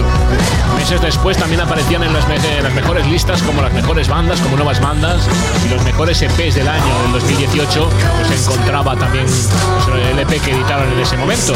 Meses 0.77 1.01
después 1.01 1.37
también 1.37 1.61
aparecían 1.61 2.03
en 2.03 2.13
las, 2.13 2.27
mejores 2.75 3.07
listas 3.07 3.41
como 3.45 3.63
las 3.63 3.73
mejores 3.73 4.09
bandas, 4.09 4.41
como 4.41 4.57
nuevas 4.57 4.81
bandas 4.81 5.29
y 5.65 5.73
los 5.73 5.85
mejores 5.85 6.21
EPs 6.21 6.57
del 6.57 6.67
año 6.67 7.03
del 7.05 7.13
2018. 7.13 7.89
Pues 8.27 8.41
se 8.41 8.51
encontraba 8.51 8.97
también 8.97 9.25
pues, 9.25 10.07
el 10.11 10.19
EP 10.19 10.43
que 10.43 10.51
editaron 10.51 10.91
en 10.91 10.99
ese 10.99 11.17
momento. 11.17 11.55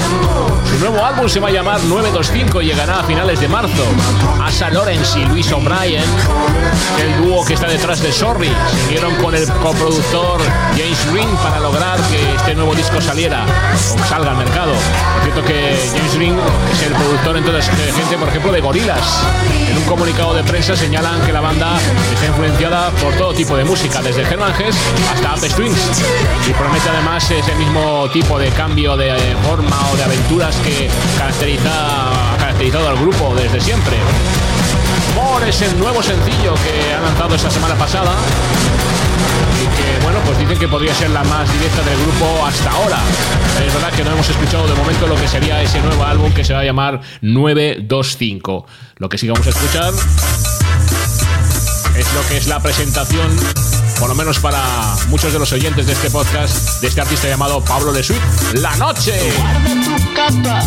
Su 0.70 0.78
nuevo 0.78 1.04
álbum 1.04 1.28
se 1.28 1.40
va 1.40 1.48
a 1.48 1.50
llamar 1.50 1.82
925 1.82 2.62
y 2.62 2.66
llegará 2.66 3.00
a 3.00 3.02
finales 3.02 3.40
de 3.40 3.48
marzo. 3.48 3.84
Asa 4.40 4.70
Lawrence 4.70 5.18
y 5.18 5.24
Luis 5.24 5.50
O'Brien, 5.50 6.04
el 7.00 7.24
dúo 7.24 7.44
que 7.44 7.54
está 7.54 7.66
detrás 7.66 8.00
de 8.02 8.12
Sorry, 8.12 8.52
siguieron 8.84 9.16
con 9.16 9.34
el 9.34 9.44
coproductor 9.54 10.40
James 10.76 11.12
Green 11.12 11.28
para 11.42 11.58
lograr 11.58 11.98
que 12.02 12.34
este 12.36 12.54
nuevo 12.54 12.72
disco 12.72 13.00
saliera 13.00 13.44
o 13.96 14.08
salga 14.08 14.30
al 14.30 14.36
mercado. 14.36 14.72
Por 14.72 15.22
cierto 15.24 15.42
que 15.42 15.55
James 15.94 16.14
Green 16.14 16.36
es 16.72 16.82
el 16.82 16.92
productor 16.92 17.36
entonces 17.36 17.76
de 17.76 17.92
gente, 17.92 18.16
por 18.16 18.28
ejemplo, 18.28 18.52
de 18.52 18.60
Gorillaz. 18.60 19.22
En 19.70 19.76
un 19.76 19.84
comunicado 19.84 20.34
de 20.34 20.42
prensa 20.44 20.76
señalan 20.76 21.20
que 21.22 21.32
la 21.32 21.40
banda 21.40 21.78
está 22.12 22.26
influenciada 22.26 22.90
por 22.90 23.14
todo 23.14 23.32
tipo 23.32 23.56
de 23.56 23.64
música, 23.64 24.02
desde 24.02 24.22
Herman 24.22 24.52
Hess 24.60 24.76
hasta 25.12 25.32
Ape 25.32 25.48
Strings. 25.48 26.02
Y 26.48 26.52
promete 26.52 26.88
además 26.88 27.30
ese 27.30 27.54
mismo 27.56 28.08
tipo 28.12 28.38
de 28.38 28.50
cambio 28.50 28.96
de 28.96 29.10
eh, 29.10 29.36
forma 29.46 29.76
o 29.92 29.96
de 29.96 30.04
aventuras 30.04 30.56
que 30.56 30.88
caracteriza, 31.18 32.34
ha 32.34 32.36
caracterizado 32.38 32.88
al 32.88 32.96
grupo 32.96 33.34
desde 33.34 33.60
siempre. 33.60 33.96
More 35.14 35.48
es 35.48 35.62
el 35.62 35.78
nuevo 35.78 36.02
sencillo 36.02 36.54
que 36.54 36.94
han 36.94 37.02
lanzado 37.02 37.34
esta 37.34 37.50
semana 37.50 37.74
pasada. 37.74 38.12
Y 39.62 39.76
que 39.76 40.04
bueno 40.04 40.18
pues 40.24 40.38
dicen 40.38 40.58
que 40.58 40.68
podría 40.68 40.94
ser 40.94 41.10
la 41.10 41.24
más 41.24 41.50
directa 41.52 41.82
del 41.82 41.98
grupo 42.00 42.46
hasta 42.46 42.70
ahora. 42.70 42.98
Es 43.66 43.72
verdad 43.72 43.92
que 43.92 44.04
no 44.04 44.12
hemos 44.12 44.28
escuchado 44.28 44.66
de 44.66 44.74
momento 44.74 45.06
lo 45.06 45.16
que 45.16 45.28
sería 45.28 45.62
ese 45.62 45.80
nuevo 45.80 46.04
álbum 46.04 46.32
que 46.32 46.44
se 46.44 46.52
va 46.52 46.60
a 46.60 46.64
llamar 46.64 47.00
925 47.22 48.66
lo 48.98 49.08
que 49.08 49.18
sí 49.18 49.28
vamos 49.28 49.46
a 49.46 49.50
escuchar 49.50 49.92
es 51.96 52.14
lo 52.14 52.28
que 52.28 52.36
es 52.36 52.46
la 52.46 52.60
presentación 52.60 53.28
por 53.98 54.08
lo 54.08 54.14
menos 54.14 54.38
para 54.38 54.62
muchos 55.08 55.32
de 55.32 55.38
los 55.38 55.52
oyentes 55.52 55.86
de 55.86 55.92
este 55.92 56.10
podcast 56.10 56.80
de 56.80 56.88
este 56.88 57.00
artista 57.00 57.28
llamado 57.28 57.62
Pablo 57.64 57.92
de 57.92 58.02
Suite 58.02 58.22
La 58.54 58.74
Noche 58.76 59.32
Guarda 60.16 60.32
tu 60.32 60.42
capa, 60.42 60.58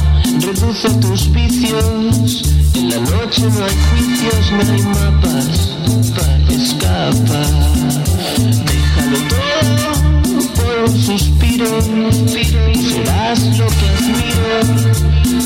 reduce 0.45 0.89
tus 1.01 1.31
vicios. 1.31 2.43
En 2.75 2.89
la 2.89 2.97
noche 2.97 3.41
no 3.49 3.65
hay 3.65 3.75
juicios, 3.89 4.51
no 4.51 4.59
hay 4.73 4.81
mapas. 4.83 5.57
Pa- 6.15 6.53
Escapa, 6.53 7.41
déjalo 8.65 9.17
todo 9.29 10.39
por 10.55 10.75
un 10.89 10.95
suspiro. 11.03 11.71
Y 12.73 12.81
serás 12.83 13.39
lo 13.57 13.67
que 13.67 13.87
admiro 13.97 14.57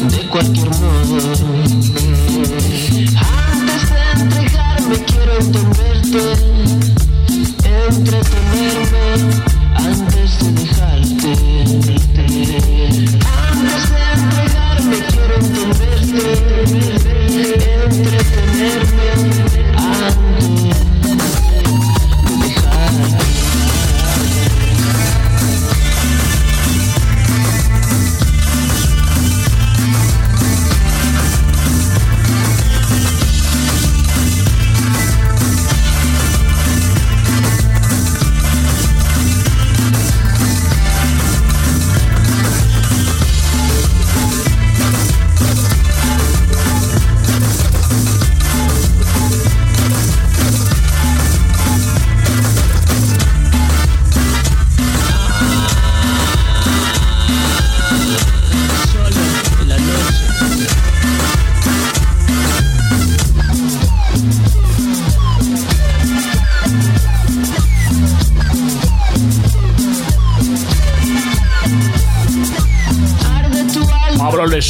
de 0.09 0.21
cualquier 0.29 0.69
modo. 0.69 1.19
Antes 3.51 3.81
de 3.89 4.01
entregarme, 4.21 4.95
quiero 5.05 5.33
entenderte, 5.39 6.23
entretenerme 7.87 9.05
antes 9.75 10.29
de 10.39 10.47
dejarte. 10.51 11.02
Antes 11.25 11.39
de 13.89 14.03
entregarme 14.11 14.97
quiero 15.07 15.35
entenderte, 15.35 16.23
entretenerme 17.29 18.23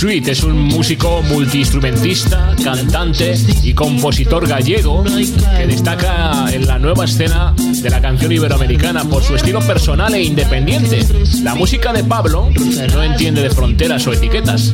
Suite 0.03 0.31
es 0.31 0.43
un 0.43 0.59
músico 0.63 1.21
multiinstrumentista, 1.29 2.53
cantante 2.61 3.35
y 3.63 3.73
compositor 3.73 4.45
gallego 4.45 5.01
que 5.01 5.65
destaca 5.65 6.45
en 6.51 6.67
la 6.67 6.77
nueva 6.77 7.05
escena 7.05 7.55
de 7.57 7.89
la 7.89 8.01
canción 8.01 8.29
iberoamericana 8.33 9.05
por 9.05 9.23
su 9.23 9.35
estilo 9.35 9.61
personal 9.61 10.13
e 10.13 10.21
independiente. 10.21 11.07
La 11.41 11.55
música 11.55 11.93
de 11.93 12.03
Pablo 12.03 12.49
no 12.93 13.01
entiende 13.01 13.43
de 13.43 13.49
fronteras 13.49 14.05
o 14.05 14.11
etiquetas. 14.11 14.73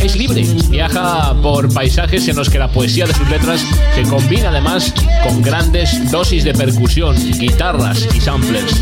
Es 0.00 0.16
libre, 0.16 0.44
viaja 0.70 1.34
por 1.42 1.72
paisajes 1.72 2.26
en 2.28 2.36
los 2.36 2.50
que 2.50 2.58
la 2.58 2.70
poesía 2.70 3.06
de 3.06 3.14
sus 3.14 3.28
letras 3.28 3.64
se 3.94 4.02
combina 4.02 4.48
además 4.48 4.92
con 5.22 5.42
grandes 5.42 6.10
dosis 6.10 6.44
de 6.44 6.52
percusión, 6.52 7.16
guitarras 7.38 8.08
y 8.14 8.20
samplers. 8.20 8.80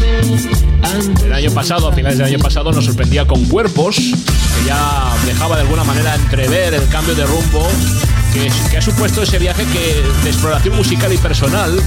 El 1.25 1.33
año 1.33 1.51
pasado, 1.53 1.89
a 1.89 1.93
finales 1.93 2.19
del 2.19 2.29
año 2.29 2.39
pasado, 2.39 2.73
nos 2.73 2.85
sorprendía 2.85 3.27
con 3.27 3.45
Cuerpos, 3.45 3.97
que 3.97 4.67
ya 4.67 5.15
dejaba 5.27 5.57
de 5.57 5.63
alguna 5.63 5.85
manera 5.85 6.15
entrever 6.15 6.75
el 6.75 6.89
cambio 6.89 7.15
de 7.15 7.25
rumbo 7.25 7.69
que, 8.33 8.77
ha 8.77 8.83
supuesto 8.83 9.23
ese 9.23 9.39
viaje 9.39 9.65
que, 9.67 10.03
de 10.23 10.31
exploración 10.31 10.77
musical 10.77 11.13
y 11.13 11.19
personal 11.19 11.81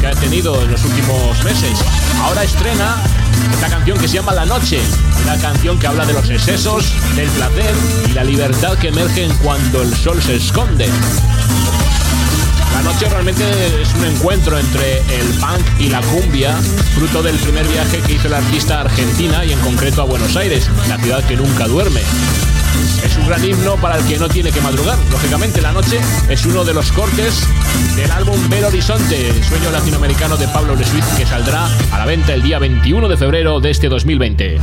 que 0.00 0.06
ha 0.06 0.12
tenido 0.12 0.62
en 0.62 0.70
los 0.70 0.84
últimos 0.84 1.42
meses. 1.44 1.78
Ahora 2.22 2.44
estrena 2.44 2.96
esta 3.52 3.68
canción 3.68 3.98
que 3.98 4.08
se 4.08 4.14
llama 4.14 4.32
La 4.32 4.44
Noche, 4.44 4.80
una 5.24 5.36
canción 5.38 5.78
que 5.78 5.86
habla 5.86 6.04
de 6.04 6.12
los 6.12 6.28
excesos, 6.30 6.92
del 7.16 7.28
placer 7.30 7.74
y 8.08 8.12
la 8.12 8.24
libertad 8.24 8.78
que 8.78 8.88
emergen 8.88 9.32
cuando 9.42 9.82
el 9.82 9.94
sol 9.94 10.22
se 10.22 10.36
esconde. 10.36 10.88
La 12.74 12.82
noche 12.82 13.08
realmente 13.08 13.44
es 13.80 13.94
un 13.94 14.04
encuentro 14.04 14.58
entre 14.58 14.98
el 14.98 15.28
punk 15.38 15.80
y 15.80 15.88
la 15.88 16.00
cumbia, 16.00 16.56
fruto 16.94 17.22
del 17.22 17.36
primer 17.36 17.66
viaje 17.68 17.98
que 18.00 18.14
hizo 18.14 18.28
el 18.28 18.34
artista 18.34 18.80
Argentina 18.80 19.44
y 19.44 19.52
en 19.52 19.60
concreto 19.60 20.02
a 20.02 20.04
Buenos 20.04 20.36
Aires, 20.36 20.68
la 20.88 20.98
ciudad 20.98 21.22
que 21.24 21.36
nunca 21.36 21.66
duerme. 21.66 22.00
Es 23.04 23.16
un 23.16 23.26
gran 23.26 23.44
himno 23.44 23.76
para 23.76 23.98
el 23.98 24.06
que 24.06 24.18
no 24.18 24.28
tiene 24.28 24.50
que 24.50 24.60
madrugar. 24.60 24.96
Lógicamente, 25.10 25.60
la 25.60 25.72
noche 25.72 26.00
es 26.28 26.46
uno 26.46 26.64
de 26.64 26.74
los 26.74 26.92
cortes 26.92 27.46
del 27.96 28.10
álbum 28.10 28.48
Belo 28.48 28.68
Horizonte, 28.68 29.28
el 29.28 29.44
sueño 29.44 29.70
latinoamericano 29.70 30.36
de 30.36 30.46
Pablo 30.48 30.74
Le 30.74 30.84
Suisse, 30.84 31.14
que 31.16 31.26
saldrá 31.26 31.66
a 31.92 31.98
la 31.98 32.06
venta 32.06 32.32
el 32.32 32.42
día 32.42 32.58
21 32.58 33.08
de 33.08 33.16
febrero 33.16 33.60
de 33.60 33.70
este 33.70 33.88
2020. 33.88 34.58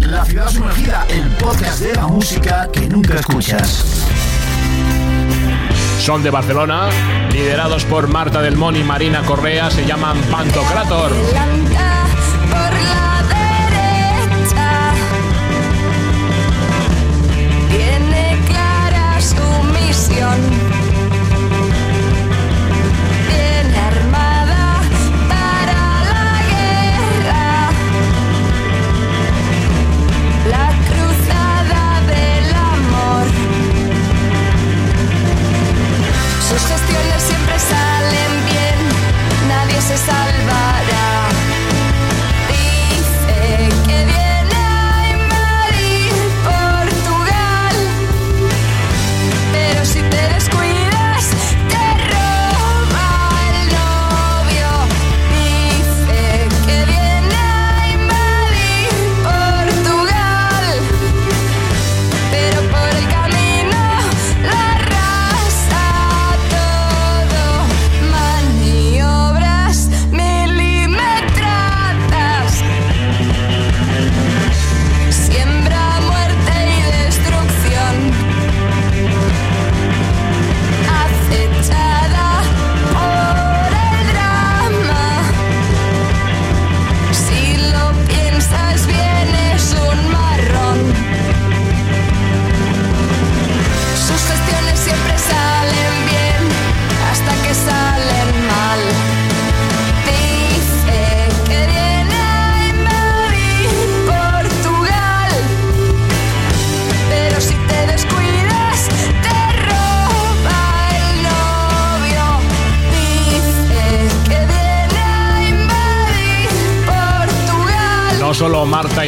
La 0.00 0.24
ciudad 0.24 0.48
sumergida, 0.48 1.06
el 1.08 1.28
podcast 1.32 1.80
de 1.80 1.94
la 1.94 2.06
música 2.06 2.68
que 2.72 2.88
nunca 2.88 3.14
escuchas. 3.14 4.06
Son 6.00 6.22
de 6.22 6.30
Barcelona, 6.30 6.88
liderados 7.32 7.84
por 7.84 8.06
Marta 8.06 8.40
Del 8.40 8.56
Mon 8.56 8.76
y 8.76 8.84
Marina 8.84 9.22
Correa, 9.22 9.70
se 9.70 9.84
llaman 9.84 10.18
Pantocrator. 10.30 11.10
young 20.26 20.65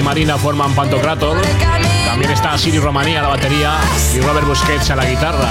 Marina 0.09 0.39
forman 0.39 0.75
Pantocrator, 0.75 1.37
también 2.07 2.31
está 2.31 2.57
Siri 2.57 2.79
Romanía 2.79 3.19
a 3.19 3.23
la 3.25 3.29
batería 3.29 3.77
y 4.15 4.21
Robert 4.21 4.47
Busquets 4.47 4.89
a 4.89 4.97
la 4.97 5.05
guitarra. 5.05 5.47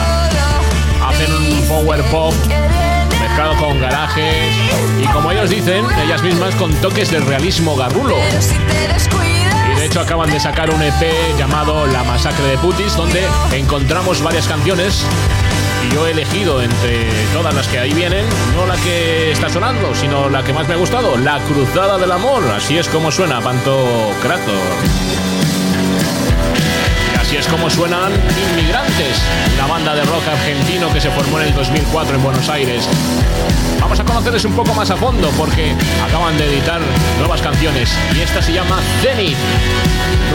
Hacen 1.08 1.32
un 1.32 1.68
power 1.68 2.02
pop 2.06 2.34
mezclado 3.22 3.56
con 3.58 3.80
garajes 3.80 4.56
y 5.00 5.06
como 5.10 5.32
ellos 5.32 5.52
dicen, 5.52 5.86
ellas 6.04 6.24
mismas 6.24 6.56
con 6.56 6.74
toques 6.78 7.12
de 7.12 7.20
realismo 7.20 7.76
garrulo. 7.76 8.16
Y 9.72 9.80
de 9.80 9.86
hecho 9.86 10.02
acaban 10.02 10.32
de 10.32 10.40
sacar 10.40 10.72
un 10.72 10.82
EP 10.82 11.38
llamado 11.38 11.86
La 11.86 12.04
Masacre 12.04 12.48
de 12.48 12.58
Putis, 12.58 12.96
donde 12.96 13.28
encontramos 13.52 14.24
varias 14.24 14.48
canciones. 14.48 15.06
Yo 15.94 16.08
he 16.08 16.12
elegido 16.12 16.62
entre 16.62 17.10
todas 17.34 17.54
las 17.54 17.68
que 17.68 17.80
ahí 17.80 17.94
vienen, 17.94 18.26
no 18.56 18.66
la 18.66 18.76
que 18.78 19.32
está 19.32 19.50
sonando, 19.50 19.94
sino 19.96 20.30
la 20.30 20.44
que 20.44 20.54
más 20.54 20.68
me 20.68 20.74
ha 20.74 20.78
gustado, 20.78 21.18
La 21.18 21.40
Cruzada 21.40 21.98
del 21.98 22.12
Amor. 22.12 22.44
Así 22.56 22.78
es 22.78 22.88
como 22.88 23.12
suena 23.12 23.42
Pantocrator. 23.42 24.56
Y 27.14 27.20
así 27.20 27.38
es 27.38 27.48
como 27.48 27.70
suenan 27.70 28.12
Inmigrantes, 28.52 29.22
una 29.56 29.68
banda 29.68 29.96
de 29.96 30.04
rock 30.04 30.28
argentino 30.28 30.92
que 30.94 31.02
se 31.02 31.10
formó 31.12 31.40
en 31.40 31.48
el 31.48 31.56
2004 31.56 32.16
en 32.16 32.24
Buenos 32.24 32.50
Aires. 32.50 32.88
Vamos 33.80 34.00
a 34.00 34.04
conocerles 34.04 34.44
un 34.46 34.54
poco 34.54 34.74
más 34.74 34.90
a 34.92 34.98
fondo 34.98 35.30
porque 35.38 35.74
acaban 36.06 36.38
de 36.38 36.46
editar 36.46 36.82
nuevas 37.20 37.42
canciones 37.42 37.90
y 38.16 38.20
esta 38.20 38.42
se 38.42 38.54
llama 38.54 38.80
Zenith, 39.02 39.38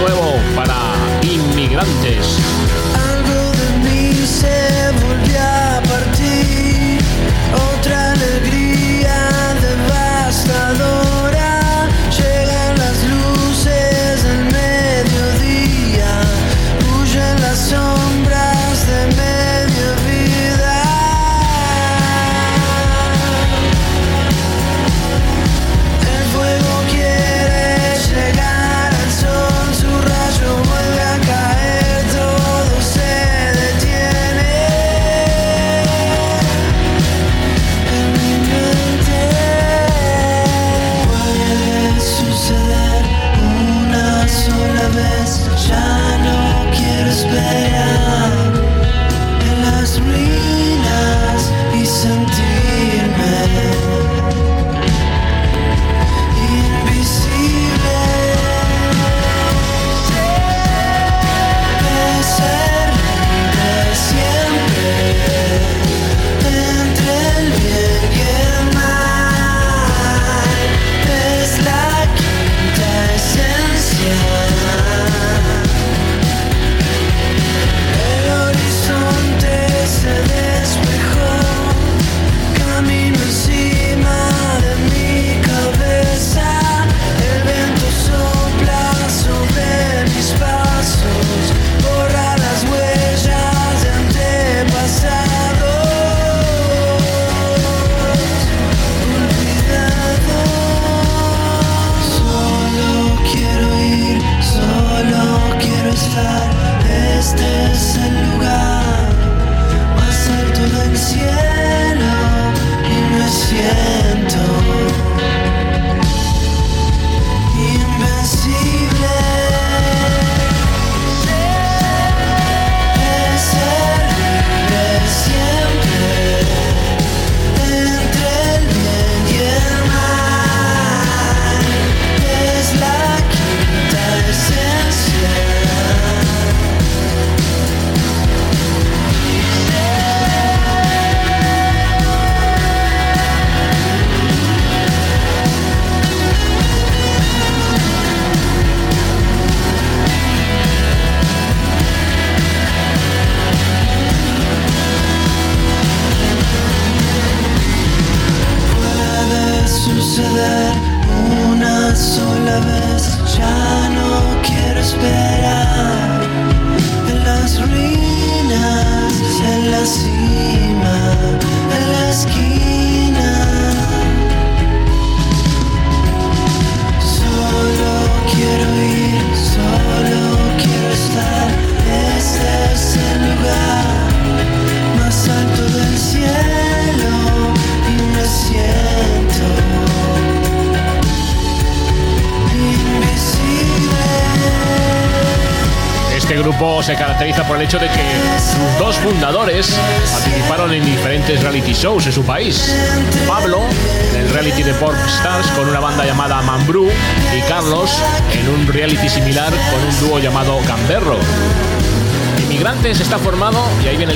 nuevo 0.00 0.34
para 0.56 0.76
Inmigrantes. 1.22 2.38
estado 10.44 10.91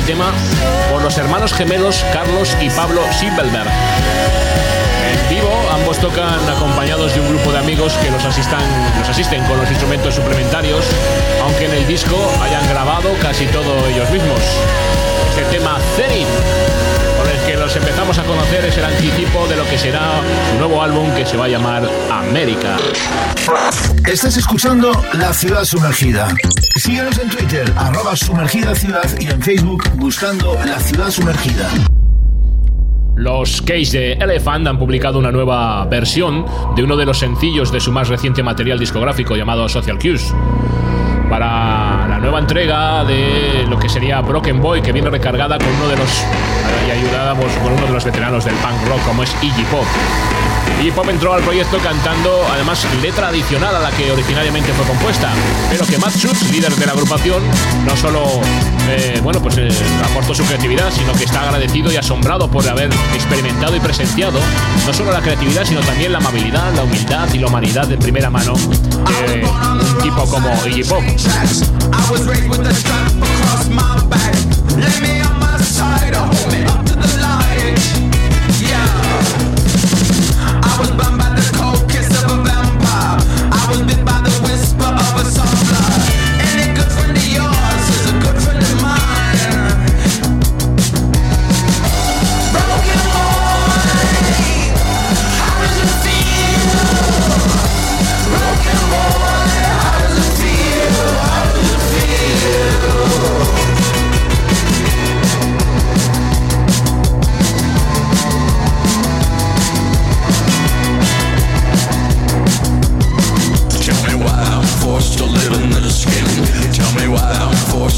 tema, 0.06 0.32
por 0.88 1.02
los 1.02 1.18
hermanos 1.18 1.52
gemelos 1.52 2.04
Carlos 2.12 2.56
y 2.60 2.70
Pablo 2.70 3.02
Silverberg. 3.12 3.66
En 3.66 5.28
vivo, 5.28 5.50
ambos 5.72 5.98
tocan 5.98 6.48
acompañados 6.48 7.12
de 7.12 7.20
un 7.20 7.28
grupo 7.28 7.50
de 7.50 7.58
amigos 7.58 7.94
que 7.94 8.10
los, 8.12 8.24
asistan, 8.24 8.62
los 9.00 9.08
asisten 9.08 9.42
con 9.46 9.58
los 9.58 9.68
instrumentos 9.68 10.14
suplementarios, 10.14 10.84
aunque 11.42 11.66
en 11.66 11.72
el 11.72 11.86
disco 11.88 12.16
hayan 12.40 12.68
grabado 12.68 13.10
casi 13.20 13.46
todo 13.46 13.84
ellos 13.88 14.08
mismos. 14.10 14.40
Este 15.30 15.42
tema 15.56 15.76
Zenith, 15.96 16.28
con 17.26 17.34
el 17.34 17.46
que 17.46 17.56
los 17.56 17.74
empezamos 17.74 18.18
a 18.18 18.24
conocer, 18.24 18.64
es 18.64 18.78
el 18.78 18.84
anticipo 18.84 19.46
de 19.48 19.56
lo 19.56 19.64
que 19.64 19.78
será 19.78 20.20
su 20.50 20.58
nuevo 20.58 20.82
álbum 20.82 21.10
que 21.14 21.24
se 21.24 21.36
va 21.36 21.46
a 21.46 21.48
llamar 21.48 21.82
América. 22.10 22.76
Estás 24.06 24.36
escuchando 24.36 24.92
La 25.14 25.32
Ciudad 25.32 25.64
Sumergida. 25.64 26.28
Síguenos 26.76 27.18
en 27.18 27.28
Twitter, 27.28 27.72
arroba 27.76 28.14
sumergida 28.16 28.74
ciudad 28.74 29.08
y 29.18 29.26
en 29.26 29.42
Facebook 29.42 29.84
buscando 29.96 30.54
La 30.66 30.78
Ciudad 30.78 31.10
Sumergida. 31.10 31.68
Los 33.16 33.62
Case 33.62 33.98
de 33.98 34.12
Elephant 34.12 34.66
han 34.66 34.78
publicado 34.78 35.18
una 35.18 35.32
nueva 35.32 35.84
versión 35.86 36.44
de 36.76 36.84
uno 36.84 36.96
de 36.96 37.06
los 37.06 37.18
sencillos 37.18 37.72
de 37.72 37.80
su 37.80 37.90
más 37.90 38.08
reciente 38.08 38.42
material 38.42 38.78
discográfico 38.78 39.36
llamado 39.36 39.68
Social 39.68 39.98
Cues. 39.98 40.34
Para 41.30 42.05
nueva 42.36 42.40
entrega 42.40 43.04
de 43.04 43.64
lo 43.68 43.78
que 43.78 43.88
sería 43.88 44.20
Broken 44.20 44.60
Boy, 44.60 44.82
que 44.82 44.92
viene 44.92 45.08
recargada 45.08 45.58
con 45.58 45.68
uno 45.68 45.88
de 45.88 45.96
los. 45.96 46.10
y 46.86 46.90
ayudada 46.90 47.34
por 47.34 47.72
uno 47.72 47.86
de 47.86 47.92
los 47.92 48.04
veteranos 48.04 48.44
del 48.44 48.54
punk 48.56 48.88
rock, 48.88 49.02
como 49.06 49.22
es 49.22 49.34
Iggy 49.42 49.64
Pop. 49.64 49.84
Iggy 50.80 50.90
Pop 50.90 51.08
entró 51.08 51.32
al 51.32 51.42
proyecto 51.42 51.78
cantando, 51.78 52.46
además, 52.52 52.86
letra 53.00 53.28
adicional 53.28 53.74
a 53.76 53.80
la 53.80 53.90
que 53.90 54.10
originariamente 54.10 54.72
fue 54.72 54.84
compuesta, 54.86 55.30
pero 55.70 55.86
que 55.86 55.98
Matt 55.98 56.16
Schutz, 56.16 56.50
líder 56.50 56.74
de 56.74 56.86
la 56.86 56.92
agrupación, 56.92 57.42
no 57.86 57.96
solo 57.96 58.24
eh, 58.88 59.20
bueno, 59.22 59.40
pues, 59.40 59.56
eh, 59.58 59.68
aportó 60.04 60.34
su 60.34 60.44
creatividad, 60.44 60.90
sino 60.92 61.12
que 61.14 61.24
está 61.24 61.42
agradecido 61.42 61.90
y 61.92 61.96
asombrado 61.96 62.48
por 62.50 62.68
haber 62.68 62.90
experimentado 63.14 63.74
y 63.76 63.80
presenciado 63.80 64.38
no 64.86 64.92
solo 64.92 65.12
la 65.12 65.20
creatividad, 65.20 65.64
sino 65.64 65.80
también 65.80 66.12
la 66.12 66.18
amabilidad, 66.18 66.72
la 66.74 66.84
humildad 66.84 67.28
y 67.32 67.38
la 67.38 67.46
humanidad 67.46 67.86
de 67.86 67.96
primera 67.96 68.30
mano 68.30 68.54
de 68.54 69.44
un 69.44 69.98
tipo 70.02 70.26
como 70.26 70.50
Iggy 70.66 70.84
Pop. 70.84 71.02
With 72.26 72.66
a 72.66 72.74
strap 72.74 73.12
across 73.12 73.68
my 73.68 74.04
back. 74.10 74.34
Lay 74.74 75.00
me 75.00 75.20
on 75.20 75.38
my 75.38 75.58
side, 75.58 76.12
hold 76.12 76.52
me 76.52 76.64
up 76.64 76.84
to 76.86 76.94
the 76.94 77.06
light. 77.22 77.78
Yeah. 78.60 78.84
I 80.60 80.76
was 80.80 80.90
by 80.90 81.30
the 81.38 81.56
cold 81.56 81.88
kiss 81.88 82.08
of 82.24 82.30
a 82.32 82.42
vampire. 82.42 83.20
I 83.52 83.66
was 83.70 83.80
bit 83.82 84.04
by 84.04 84.20
the 84.22 84.30
whisper 84.42 84.84
of 84.84 85.82
a. 85.82 85.85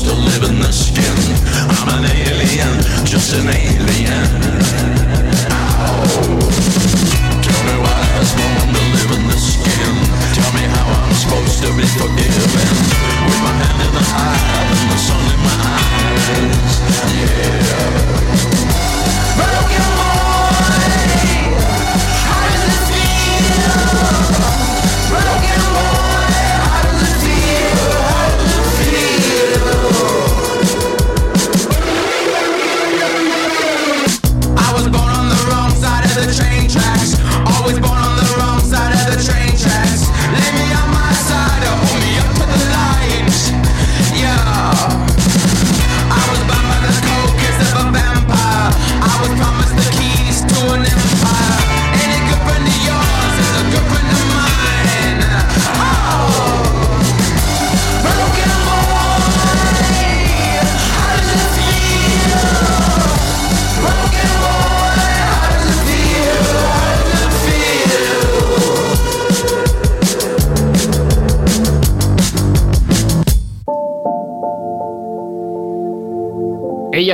to 0.09 0.15
live 0.15 0.45
in 0.49 0.59
this 0.61 0.89
skin. 0.89 1.17
I'm 1.69 1.89
an 1.99 2.05
alien, 2.09 2.75
just 3.05 3.35
an 3.35 3.49
alien. 3.49 4.29
Tell 7.45 7.61
me 7.69 7.75
why 7.85 7.93
I 7.93 8.19
was 8.19 8.33
born 8.33 8.73
to 8.73 8.83
live 8.97 9.11
in 9.19 9.23
this 9.29 9.45
skin. 9.55 9.95
Tell 10.33 10.51
me 10.57 10.65
how 10.65 10.87
I'm 10.97 11.13
supposed 11.13 11.61
to 11.63 11.69
be 11.77 11.85
forgiven. 12.01 12.49
With 13.29 13.41
my 13.45 13.53
hand 13.61 13.81
in 13.85 13.93
the 13.93 14.05
eye 14.09 14.65
and 14.65 14.89
the 14.89 14.97
sun 14.97 15.25
in 15.35 15.41
my 15.45 15.57
eyes. 15.77 16.73
Yeah. 17.13 17.69
Broken 19.37 19.89
boy, 19.99 20.28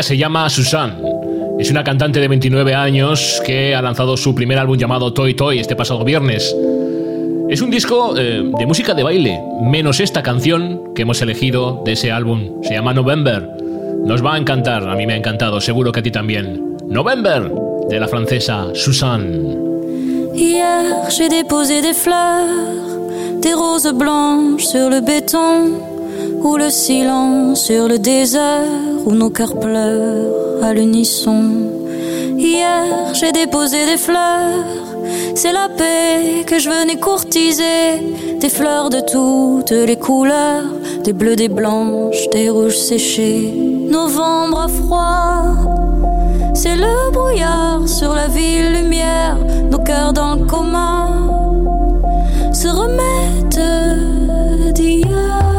se 0.05 0.19
llama 0.19 0.51
Susan. 0.51 1.01
Es 1.59 1.71
una 1.71 1.83
cantante 1.83 2.21
de 2.21 2.29
29 2.29 2.75
años 2.75 3.41
que 3.47 3.75
ha 3.75 3.81
lanzado 3.81 4.17
su 4.17 4.35
primer 4.35 4.59
álbum 4.59 4.77
llamado 4.77 5.15
Toy 5.15 5.35
Toy 5.35 5.59
este 5.59 5.75
pasado 5.75 6.05
viernes. 6.05 6.55
Es 7.49 7.63
un 7.63 7.71
disco 7.71 8.15
eh, 8.19 8.43
de 8.59 8.67
música 8.67 8.93
de 8.93 9.03
baile, 9.03 9.41
menos 9.63 10.01
esta 10.01 10.23
canción 10.23 10.93
que 10.95 11.03
hemos 11.03 11.23
elegido 11.23 11.83
de 11.85 11.93
ese 11.93 12.13
álbum. 12.13 12.63
Se 12.63 12.75
llama 12.75 12.93
November. 12.93 13.49
Nos 14.05 14.23
va 14.23 14.35
a 14.35 14.39
encantar, 14.39 14.87
a 14.87 14.95
mí 14.95 15.07
me 15.07 15.15
ha 15.15 15.17
encantado, 15.17 15.61
seguro 15.61 15.91
que 15.91 16.01
a 16.01 16.03
ti 16.03 16.11
también. 16.11 16.77
November, 16.87 17.51
de 17.89 17.99
la 17.99 18.09
francesa 18.09 18.67
Susan. 18.75 19.57
Hier, 20.35 21.09
j'ai 21.09 21.31
déposé 21.31 21.81
des 21.81 21.95
fleurs, 21.95 22.99
des 23.41 23.55
roses 23.55 23.93
blanches 23.95 24.67
sur 24.67 24.91
le 24.91 25.01
béton, 25.01 25.94
ou 26.45 26.57
le 26.59 26.69
silence 26.69 27.65
sur 27.65 27.89
le 27.89 27.99
désert, 27.99 28.69
où 29.07 29.13
nos 29.13 29.31
cœurs 29.31 29.59
pleurent 29.59 30.63
à 30.63 30.75
l'unisson. 30.75 31.71
Hier, 32.37 33.15
j'ai 33.15 33.33
déposé 33.33 33.87
des 33.87 33.97
fleurs, 33.97 34.63
c'est 35.35 35.53
la 35.53 35.71
paix 35.71 36.45
que 36.47 36.59
je 36.59 36.69
venais 36.69 36.97
courtiser, 36.97 38.37
des 38.39 38.51
fleurs 38.51 38.91
de 38.91 39.01
toutes 39.01 39.71
les 39.71 39.97
couleurs, 39.97 40.65
des 41.03 41.15
bleus, 41.15 41.37
des 41.37 41.49
blanches, 41.49 42.29
des 42.31 42.51
rouges 42.51 42.77
séchés. 42.77 43.55
Novembre 43.89 44.69
froid, 44.69 45.55
c'est 46.55 46.77
le 46.77 47.11
brouillard 47.11 47.89
sur 47.89 48.13
la 48.13 48.29
ville 48.29 48.83
lumière, 48.83 49.39
nos 49.71 49.79
cœurs 49.79 50.13
dans 50.13 50.35
le 50.35 50.45
coma 50.45 51.09
se 52.53 52.69
remettent 52.69 54.75
d'hier. 54.75 55.54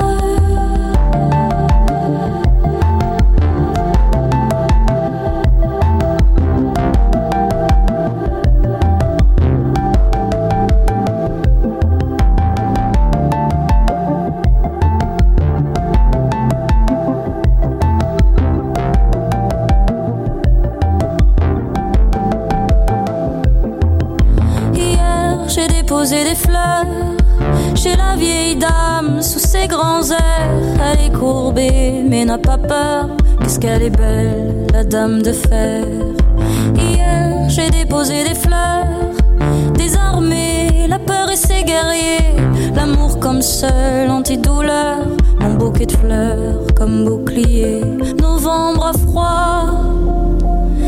Mais 32.10 32.26
n'a 32.26 32.38
pas 32.38 32.58
peur. 32.58 33.10
Qu'est-ce 33.42 33.60
qu'elle 33.60 33.84
est 33.84 33.90
belle, 33.90 34.68
la 34.74 34.84
dame 34.84 35.22
de 35.22 35.32
fer. 35.32 35.84
Hier, 36.76 37.48
j'ai 37.48 37.70
déposé 37.70 38.24
des 38.24 38.36
fleurs, 38.36 38.88
des 39.76 39.96
armées, 39.96 40.88
la 40.88 41.00
peur 41.00 41.30
et 41.32 41.36
ses 41.36 41.64
guerriers, 41.64 42.36
l'amour 42.76 43.20
comme 43.20 43.42
seul 43.42 44.10
antidouleur, 44.10 45.00
mon 45.40 45.54
bouquet 45.56 45.86
de 45.86 45.92
fleurs 45.92 46.66
comme 46.76 47.06
bouclier. 47.06 47.82
Novembre 48.20 48.92
froid, 49.06 49.66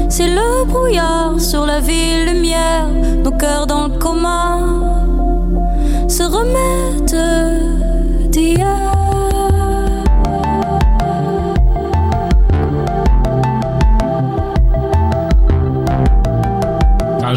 c'est 0.10 0.28
le 0.28 0.66
brouillard 0.66 1.40
sur 1.40 1.66
la 1.66 1.80
ville 1.80 2.34
lumière, 2.34 2.88
nos 3.24 3.32
cœurs 3.32 3.68
dans 3.68 3.88
le 3.88 3.98
coma 4.00 4.60
se 6.08 6.24
remettent 6.24 8.32
d'hier. 8.32 8.97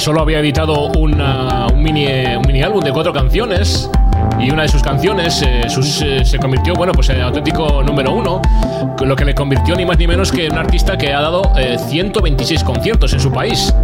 Solo 0.00 0.22
había 0.22 0.38
editado 0.38 0.86
un, 0.92 1.22
mini, 1.76 2.62
álbum 2.62 2.82
de 2.82 2.90
cuatro 2.90 3.12
canciones 3.12 3.90
y 4.40 4.50
una 4.50 4.62
de 4.62 4.68
sus 4.68 4.82
canciones 4.82 5.42
eh, 5.42 5.66
eh, 5.66 6.24
se 6.24 6.38
convirtió, 6.38 6.72
bueno, 6.72 6.94
pues 6.94 7.10
en 7.10 7.20
auténtico 7.20 7.82
número 7.82 8.14
uno, 8.14 8.40
lo 9.04 9.14
que 9.14 9.26
le 9.26 9.34
convirtió 9.34 9.76
ni 9.76 9.84
más 9.84 9.98
ni 9.98 10.06
menos 10.06 10.32
que 10.32 10.46
en 10.46 10.52
un 10.52 10.58
artista 10.58 10.96
que 10.96 11.12
ha 11.12 11.20
dado 11.20 11.52
eh, 11.54 11.76
126 11.78 12.64
conciertos 12.64 13.12
en 13.12 13.20
su 13.20 13.30
país. 13.30 13.74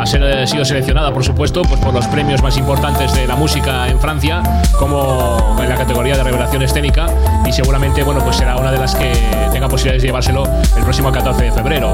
Ha 0.00 0.04
eh, 0.04 0.46
sido 0.46 0.64
seleccionada, 0.64 1.12
por 1.12 1.22
supuesto, 1.22 1.60
pues 1.60 1.78
por 1.78 1.92
los 1.92 2.06
premios 2.06 2.42
más 2.42 2.56
importantes 2.56 3.12
de 3.12 3.26
la 3.26 3.36
música 3.36 3.86
en 3.86 4.00
Francia, 4.00 4.42
como 4.78 5.58
en 5.60 5.68
la 5.68 5.76
categoría 5.76 6.16
de 6.16 6.24
revelación 6.24 6.62
escénica, 6.62 7.06
y 7.44 7.52
seguramente, 7.52 8.02
bueno, 8.02 8.24
pues 8.24 8.36
será 8.36 8.56
una 8.56 8.72
de 8.72 8.78
las 8.78 8.94
que 8.94 9.12
tenga 9.52 9.68
posibilidades 9.68 10.00
de 10.00 10.08
llevárselo 10.08 10.44
el 10.74 10.84
próximo 10.84 11.12
14 11.12 11.44
de 11.44 11.52
febrero. 11.52 11.92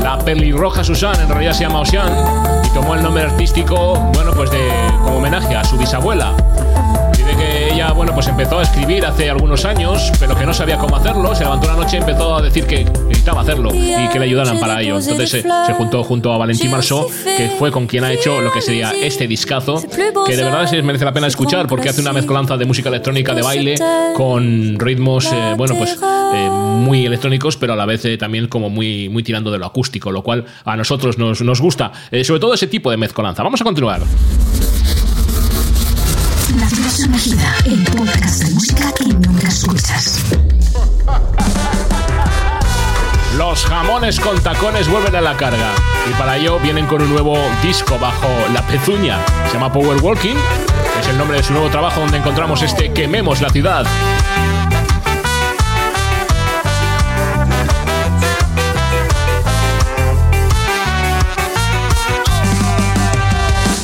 La 0.00 0.16
pelirroja 0.18 0.84
Susan 0.84 1.20
en 1.20 1.28
realidad 1.28 1.52
se 1.52 1.64
llama 1.64 1.80
Ocean 1.80 2.12
y 2.64 2.68
tomó 2.72 2.94
el 2.94 3.02
nombre 3.02 3.24
artístico, 3.24 3.94
bueno, 4.14 4.30
pues 4.32 4.52
de 4.52 4.68
como 5.02 5.16
homenaje 5.16 5.56
a 5.56 5.64
su 5.64 5.76
bisabuela. 5.76 6.32
Que 7.40 7.72
ella, 7.72 7.92
bueno, 7.92 8.12
pues 8.12 8.26
empezó 8.28 8.58
a 8.58 8.62
escribir 8.62 9.06
hace 9.06 9.30
algunos 9.30 9.64
años, 9.64 10.12
pero 10.20 10.36
que 10.36 10.44
no 10.44 10.52
sabía 10.52 10.76
cómo 10.76 10.96
hacerlo. 10.96 11.34
Se 11.34 11.44
levantó 11.44 11.68
una 11.68 11.76
noche 11.76 11.96
y 11.96 12.00
empezó 12.00 12.36
a 12.36 12.42
decir 12.42 12.66
que 12.66 12.84
necesitaba 12.84 13.40
hacerlo 13.40 13.70
y 13.74 14.08
que 14.08 14.18
le 14.18 14.26
ayudaran 14.26 14.60
para 14.60 14.82
ello. 14.82 14.98
Entonces 14.98 15.30
se, 15.30 15.42
se 15.42 15.72
juntó 15.72 16.04
junto 16.04 16.32
a 16.32 16.36
Valentín 16.36 16.70
Marceau, 16.70 17.06
que 17.24 17.50
fue 17.58 17.70
con 17.70 17.86
quien 17.86 18.04
ha 18.04 18.12
hecho 18.12 18.40
lo 18.42 18.52
que 18.52 18.60
sería 18.60 18.92
este 18.92 19.26
discazo, 19.26 19.82
que 20.26 20.36
de 20.36 20.44
verdad 20.44 20.66
sí 20.68 20.80
merece 20.82 21.06
la 21.06 21.12
pena 21.12 21.26
escuchar 21.26 21.66
porque 21.66 21.88
hace 21.88 22.02
una 22.02 22.12
mezcolanza 22.12 22.58
de 22.58 22.66
música 22.66 22.90
electrónica 22.90 23.34
de 23.34 23.42
baile 23.42 23.74
con 24.14 24.78
ritmos, 24.78 25.32
eh, 25.32 25.54
bueno, 25.56 25.76
pues 25.76 25.98
eh, 26.34 26.50
muy 26.50 27.06
electrónicos, 27.06 27.56
pero 27.56 27.72
a 27.72 27.76
la 27.76 27.86
vez 27.86 28.04
eh, 28.04 28.18
también 28.18 28.48
como 28.48 28.68
muy, 28.70 29.08
muy 29.08 29.22
tirando 29.22 29.50
de 29.50 29.58
lo 29.58 29.66
acústico, 29.66 30.12
lo 30.12 30.22
cual 30.22 30.44
a 30.64 30.76
nosotros 30.76 31.18
nos, 31.18 31.40
nos 31.40 31.60
gusta, 31.60 31.92
eh, 32.10 32.24
sobre 32.24 32.40
todo 32.40 32.54
ese 32.54 32.66
tipo 32.66 32.90
de 32.90 32.96
mezcolanza. 32.96 33.42
Vamos 33.42 33.60
a 33.60 33.64
continuar. 33.64 34.00
El 36.72 37.82
podcast 37.82 38.44
de 38.44 38.54
música 38.54 38.92
que 38.92 39.06
nunca 39.06 39.48
escuchas. 39.48 40.20
Los 43.36 43.64
jamones 43.64 44.20
con 44.20 44.40
tacones 44.40 44.88
vuelven 44.88 45.16
a 45.16 45.20
la 45.20 45.36
carga 45.36 45.72
y 46.08 46.14
para 46.14 46.36
ello 46.36 46.60
vienen 46.60 46.86
con 46.86 47.02
un 47.02 47.10
nuevo 47.10 47.36
disco 47.60 47.98
bajo 47.98 48.28
la 48.54 48.64
pezuña. 48.68 49.18
Se 49.48 49.54
llama 49.54 49.72
Power 49.72 50.00
Walking, 50.00 50.36
es 51.00 51.08
el 51.08 51.18
nombre 51.18 51.38
de 51.38 51.42
su 51.42 51.52
nuevo 51.52 51.70
trabajo 51.70 52.02
donde 52.02 52.18
encontramos 52.18 52.62
este 52.62 52.92
Quememos 52.92 53.40
la 53.40 53.48
ciudad. 53.48 53.84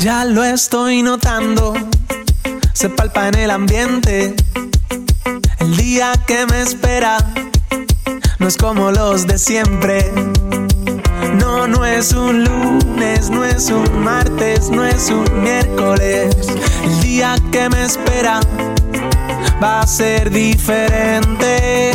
Ya 0.07 0.24
lo 0.24 0.45
estoy 0.45 1.03
notando, 1.03 1.74
se 2.76 2.90
palpa 2.90 3.28
en 3.28 3.38
el 3.38 3.50
ambiente. 3.50 4.34
El 5.60 5.76
día 5.78 6.12
que 6.26 6.44
me 6.44 6.60
espera 6.60 7.16
no 8.38 8.46
es 8.46 8.58
como 8.58 8.90
los 8.90 9.26
de 9.26 9.38
siempre. 9.38 10.12
No, 11.40 11.66
no 11.66 11.86
es 11.86 12.12
un 12.12 12.44
lunes, 12.44 13.30
no 13.30 13.46
es 13.46 13.70
un 13.70 14.04
martes, 14.04 14.68
no 14.68 14.84
es 14.84 15.08
un 15.08 15.42
miércoles. 15.42 16.36
El 16.84 17.00
día 17.00 17.36
que 17.50 17.70
me 17.70 17.82
espera 17.82 18.40
va 19.62 19.80
a 19.80 19.86
ser 19.86 20.28
diferente. 20.30 21.92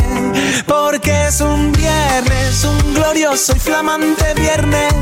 Porque 0.66 1.28
es 1.28 1.40
un 1.40 1.70
viernes, 1.70 2.64
un 2.64 2.94
glorioso 2.94 3.54
y 3.54 3.60
flamante 3.60 4.34
viernes. 4.34 4.92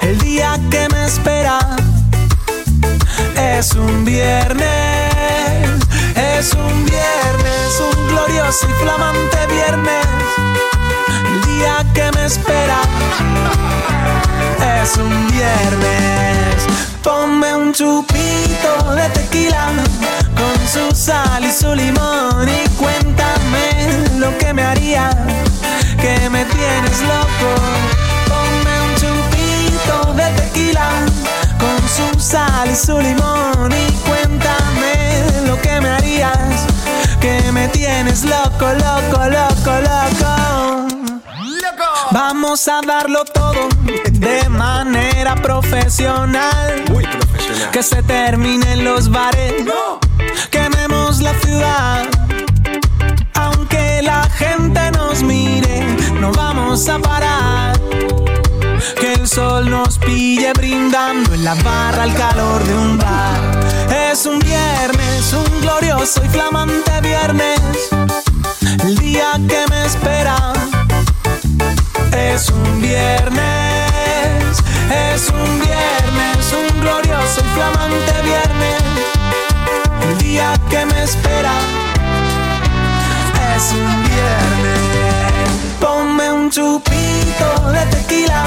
El 0.00 0.18
día 0.20 0.58
que 0.70 0.88
me 0.88 1.04
espera 1.04 1.58
es 3.36 3.72
un 3.74 4.04
viernes, 4.04 4.66
es 6.14 6.52
un 6.54 6.84
viernes, 6.84 7.80
un 7.80 8.08
glorioso 8.08 8.66
y 8.68 8.72
flamante 8.82 9.38
viernes. 9.48 10.06
El 11.26 11.42
día 11.46 11.86
que 11.94 12.10
me 12.12 12.26
espera 12.26 12.80
es 14.82 14.96
un 14.96 15.28
viernes. 15.28 16.66
Ponme 17.02 17.56
un 17.56 17.72
chupito 17.72 18.94
de 18.94 19.08
tequila 19.10 19.72
con 20.36 20.68
su 20.68 20.94
sal 20.94 21.44
y 21.44 21.52
su 21.52 21.74
limón 21.74 22.48
y 22.48 22.68
cuéntame 22.70 24.08
lo 24.18 24.36
que 24.38 24.52
me 24.52 24.62
haría 24.62 25.10
que 26.00 26.28
me 26.30 26.44
tienes 26.44 27.00
loco. 27.02 28.01
Su 31.94 32.20
sal 32.20 32.70
y 32.70 32.74
su 32.74 32.98
limón 32.98 33.70
y 33.70 33.92
cuéntame 34.08 35.24
lo 35.46 35.60
que 35.60 35.80
me 35.80 35.90
harías 35.90 36.66
que 37.20 37.52
me 37.52 37.68
tienes 37.68 38.24
loco, 38.24 38.66
loco, 38.72 39.28
loco, 39.28 39.72
loco. 39.80 40.42
Vamos 42.10 42.68
a 42.68 42.80
darlo 42.86 43.24
todo 43.24 43.68
de 44.10 44.48
manera 44.48 45.34
profesional. 45.36 46.82
Muy 46.90 47.04
profesional. 47.04 47.70
Que 47.70 47.82
se 47.82 48.02
terminen 48.02 48.84
los 48.84 49.08
bares. 49.08 49.64
Quememos 50.50 51.20
la 51.20 51.32
ciudad. 51.40 52.08
Aunque 53.34 54.02
la 54.02 54.28
gente 54.30 54.90
nos 54.92 55.22
mire, 55.22 55.86
no 56.20 56.32
vamos 56.32 56.88
a 56.88 56.98
parar. 56.98 57.80
Que 58.98 59.14
el 59.14 59.26
sol 59.26 59.70
nos 59.70 59.98
pille 59.98 60.52
brindando 60.52 61.34
en 61.34 61.44
la 61.44 61.54
barra 61.54 62.02
al 62.02 62.14
calor 62.14 62.62
de 62.64 62.74
un 62.74 62.98
bar. 62.98 63.60
Es 64.10 64.26
un 64.26 64.38
viernes, 64.38 65.32
un 65.32 65.60
glorioso 65.60 66.22
y 66.24 66.28
flamante 66.28 67.00
viernes. 67.00 67.60
El 68.84 68.96
día 68.98 69.32
que 69.48 69.64
me 69.70 69.86
espera 69.86 70.52
es 72.12 72.48
un 72.50 72.80
viernes, 72.80 73.42
es 74.90 75.28
un 75.28 75.60
viernes, 75.60 76.52
un 76.52 76.80
glorioso 76.80 77.40
y 77.40 77.54
flamante 77.54 78.12
viernes. 78.22 78.82
El 80.08 80.18
día 80.18 80.52
que 80.68 80.84
me 80.86 81.02
espera 81.02 81.52
es 83.56 83.72
un 83.72 84.02
viernes. 84.04 85.31
Ponme 85.82 86.32
un 86.32 86.48
chupito 86.48 87.72
de 87.72 87.84
tequila 87.86 88.44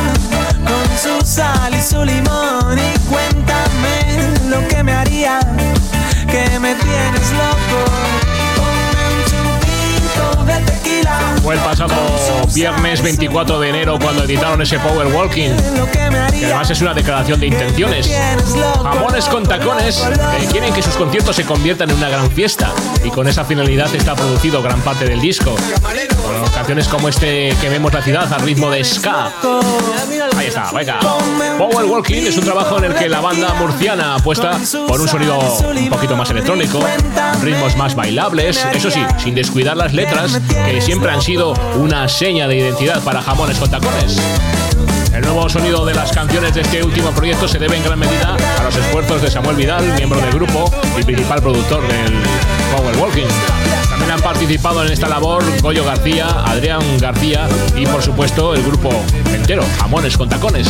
con 0.66 0.88
su 0.98 1.26
sal 1.26 1.76
y 1.76 1.82
su 1.82 2.02
limón 2.06 2.80
y 2.80 2.98
cuéntame 3.10 4.48
lo 4.48 4.66
que 4.70 4.82
me 4.82 4.94
haría 4.94 5.42
que 6.32 6.60
me 6.60 6.74
tienes 6.76 7.32
loco. 7.32 8.25
Fue 11.46 11.54
el 11.54 11.62
pasado 11.62 11.94
viernes 12.56 13.04
24 13.04 13.60
de 13.60 13.70
enero 13.70 14.00
cuando 14.02 14.24
editaron 14.24 14.64
ese 14.64 14.80
Power 14.80 15.06
Walking, 15.14 15.52
que 16.32 16.46
además 16.46 16.72
es 16.72 16.82
una 16.82 16.96
declaración 16.96 17.40
de 17.40 17.46
intenciones. 17.46 18.12
Jamones 18.82 19.26
con 19.26 19.44
tacones 19.44 20.04
quieren 20.50 20.74
que 20.74 20.82
sus 20.82 20.96
conciertos 20.96 21.36
se 21.36 21.46
conviertan 21.46 21.92
en 21.92 21.98
una 21.98 22.10
gran 22.10 22.32
fiesta 22.32 22.74
y 23.04 23.12
con 23.12 23.28
esa 23.28 23.46
finalidad 23.46 23.94
está 23.94 24.16
producido 24.16 24.64
gran 24.64 24.82
parte 24.82 25.06
del 25.06 25.22
disco. 25.22 25.56
Con 26.24 26.52
canciones 26.52 26.88
como 26.88 27.10
este 27.10 27.56
que 27.62 27.70
vemos 27.70 27.94
la 27.94 28.02
ciudad 28.02 28.34
al 28.34 28.42
ritmo 28.42 28.72
de 28.72 28.84
ska. 28.84 29.32
Power 31.58 31.86
Walking 31.86 32.24
es 32.24 32.38
un 32.38 32.44
trabajo 32.44 32.78
en 32.78 32.86
el 32.86 32.96
que 32.96 33.10
la 33.10 33.22
banda 33.22 33.54
murciana 33.56 34.16
apuesta 34.16 34.60
por 34.88 35.02
un 35.02 35.08
sonido 35.08 35.40
un 35.40 35.90
poquito 35.90 36.16
más 36.16 36.30
electrónico, 36.30 36.80
ritmos 37.42 37.76
más 37.76 37.96
bailables, 37.96 38.66
eso 38.74 38.92
sí, 38.92 39.02
sin 39.18 39.36
descuidar 39.36 39.78
las 39.78 39.94
letras 39.94 40.40
que 40.66 40.82
siempre 40.82 41.12
han 41.12 41.22
sido 41.22 41.54
una 41.76 42.08
seña 42.08 42.48
de 42.48 42.58
identidad 42.58 43.02
para 43.04 43.22
jamones 43.22 43.58
con 43.58 43.70
tacones. 43.70 44.20
El 45.14 45.22
nuevo 45.22 45.48
sonido 45.48 45.86
de 45.86 45.94
las 45.94 46.12
canciones 46.12 46.54
de 46.54 46.62
este 46.62 46.84
último 46.84 47.12
proyecto 47.12 47.48
se 47.48 47.58
debe 47.58 47.78
en 47.78 47.84
gran 47.84 47.98
medida 47.98 48.36
a 48.60 48.64
los 48.64 48.76
esfuerzos 48.76 49.22
de 49.22 49.32
Samuel 49.32 49.56
Vidal, 49.56 49.86
miembro 49.96 50.20
del 50.20 50.32
grupo 50.32 50.70
y 51.00 51.04
principal 51.04 51.42
productor 51.42 51.88
del 51.88 52.14
Power 52.76 52.98
Walking. 52.98 53.85
Han 54.12 54.22
participado 54.22 54.86
en 54.86 54.94
esta 54.94 55.10
labor 55.10 55.44
Goyo 55.62 55.84
García, 55.84 56.28
Adrián 56.46 56.80
García 57.00 57.50
y 57.76 57.86
por 57.86 58.02
supuesto 58.02 58.54
el 58.54 58.64
grupo 58.64 58.90
entero, 59.34 59.62
Jamones 59.78 60.18
con 60.18 60.30
Tacones. 60.30 60.70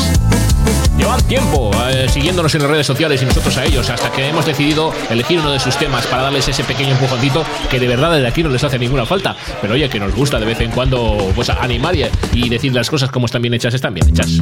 Llevan 0.98 1.22
tiempo 1.24 1.70
eh, 1.90 2.08
siguiéndonos 2.10 2.56
en 2.56 2.62
las 2.64 2.72
redes 2.72 2.88
sociales 2.88 3.22
y 3.22 3.26
nosotros 3.26 3.56
a 3.58 3.66
ellos, 3.66 3.88
hasta 3.92 4.12
que 4.12 4.30
hemos 4.30 4.48
decidido 4.48 4.92
elegir 5.12 5.40
uno 5.40 5.52
de 5.52 5.60
sus 5.60 5.78
temas 5.78 6.08
para 6.08 6.24
darles 6.24 6.48
ese 6.48 6.64
pequeño 6.64 6.92
empujoncito 6.92 7.44
que 7.70 7.80
de 7.80 7.88
verdad 7.88 8.14
desde 8.14 8.28
aquí 8.28 8.42
no 8.42 8.50
les 8.50 8.64
hace 8.64 8.80
ninguna 8.80 9.06
falta. 9.06 9.36
Pero 9.62 9.76
oye, 9.76 9.90
que 9.90 10.00
nos 10.00 10.16
gusta 10.16 10.40
de 10.40 10.46
vez 10.46 10.60
en 10.62 10.72
cuando 10.72 11.32
pues 11.36 11.50
animar 11.50 11.96
y, 11.96 12.06
y 12.34 12.50
decir 12.50 12.74
las 12.74 12.90
cosas 12.90 13.12
como 13.12 13.28
están 13.28 13.44
bien 13.44 13.54
hechas, 13.54 13.74
están 13.76 13.94
bien 13.94 14.10
hechas. 14.10 14.40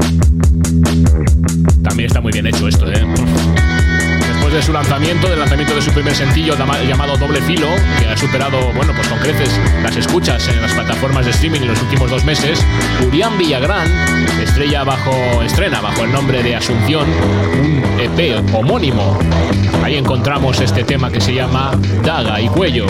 También 1.83 2.07
está 2.07 2.21
muy 2.21 2.31
bien 2.31 2.47
hecho 2.47 2.67
esto, 2.67 2.89
¿eh? 2.89 3.05
De 4.53 4.61
su 4.61 4.71
lanzamiento, 4.71 5.27
del 5.27 5.39
lanzamiento 5.39 5.73
de 5.73 5.81
su 5.81 5.91
primer 5.91 6.13
sencillo 6.13 6.55
llamado 6.55 7.17
Doble 7.17 7.41
Filo, 7.41 7.69
que 7.97 8.05
ha 8.05 8.15
superado, 8.15 8.71
bueno, 8.73 8.93
pues 8.95 9.07
con 9.07 9.17
creces 9.17 9.59
las 9.81 9.95
escuchas 9.95 10.47
en 10.47 10.61
las 10.61 10.71
plataformas 10.73 11.25
de 11.25 11.31
streaming 11.31 11.61
en 11.61 11.69
los 11.69 11.81
últimos 11.81 12.11
dos 12.11 12.23
meses, 12.23 12.63
Urián 13.07 13.35
Villagrán 13.39 13.87
estrella 14.43 14.83
bajo, 14.83 15.41
estrena 15.41 15.81
bajo 15.81 16.03
el 16.03 16.11
nombre 16.11 16.43
de 16.43 16.55
Asunción 16.55 17.07
un 17.63 17.83
EP 17.99 18.53
homónimo. 18.53 19.17
Ahí 19.83 19.95
encontramos 19.95 20.61
este 20.61 20.83
tema 20.83 21.09
que 21.09 21.19
se 21.19 21.33
llama 21.33 21.71
Daga 22.03 22.39
y 22.39 22.47
Cuello. 22.47 22.85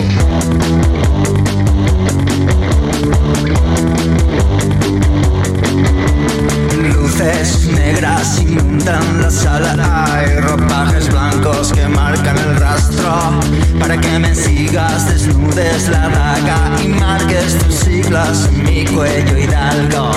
Negras 7.24 8.38
inundan 8.38 9.22
la 9.22 9.30
sala. 9.30 10.04
Hay 10.12 10.40
ropajes 10.40 11.08
blancos 11.08 11.72
que 11.72 11.88
marcan 11.88 12.36
el 12.36 12.56
rastro. 12.56 13.40
Para 13.80 13.98
que 13.98 14.18
me 14.18 14.34
sigas 14.34 15.08
desnudes 15.08 15.88
la 15.88 16.10
daga 16.10 16.82
Y 16.84 16.88
marques 16.88 17.58
tus 17.60 17.76
siglas 17.76 18.50
en 18.52 18.62
mi 18.64 18.84
cuello 18.84 19.38
hidalgo. 19.38 20.10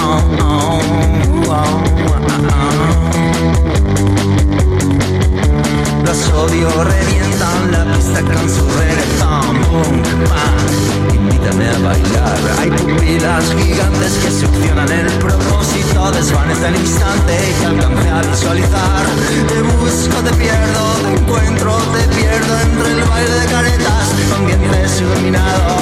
Oh, 0.00 0.22
oh, 0.40 0.80
oh, 1.48 1.86
Los 6.16 6.32
odio 6.32 6.70
revientan 6.82 7.72
la 7.72 7.84
pista 7.92 8.22
con 8.22 8.48
su 8.48 8.66
reggaetón. 8.78 9.60
Boom, 9.68 10.02
invítame 11.14 11.68
a 11.68 11.78
bailar. 11.80 12.38
Hay 12.58 12.70
pupilas 12.70 13.44
gigantes 13.54 14.12
que 14.22 14.30
succionan 14.30 14.90
el 14.92 15.12
propósito. 15.18 16.10
Desvanece 16.12 16.68
el 16.68 16.76
instante 16.76 17.54
que 17.60 17.66
alcance 17.66 18.08
a 18.08 18.22
visualizar. 18.22 19.06
Te 19.46 19.60
busco, 19.60 20.16
te 20.22 20.32
pierdo, 20.36 20.94
te 21.02 21.20
encuentro, 21.20 21.76
te 21.92 22.16
pierdo 22.16 22.60
Entre 22.60 22.92
el 22.92 23.04
baile 23.04 23.40
de 23.40 23.46
caretas. 23.48 24.14
Con 24.30 24.46
dientes 24.46 25.00
iluminados 25.02 25.76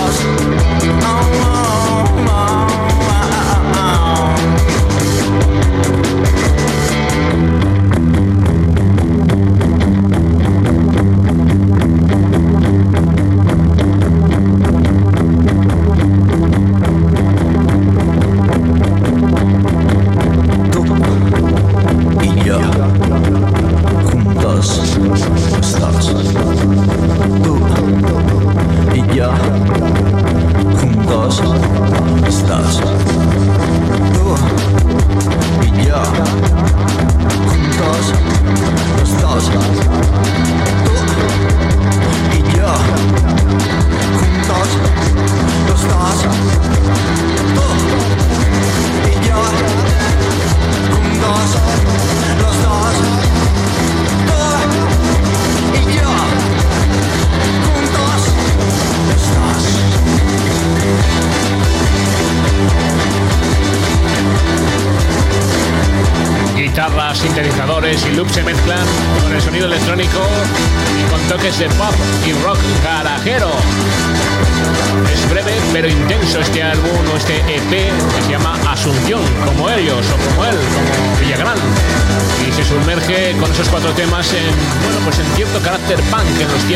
y 71.56 71.66
con 71.66 71.68
toques 71.68 72.36
de 72.36 72.43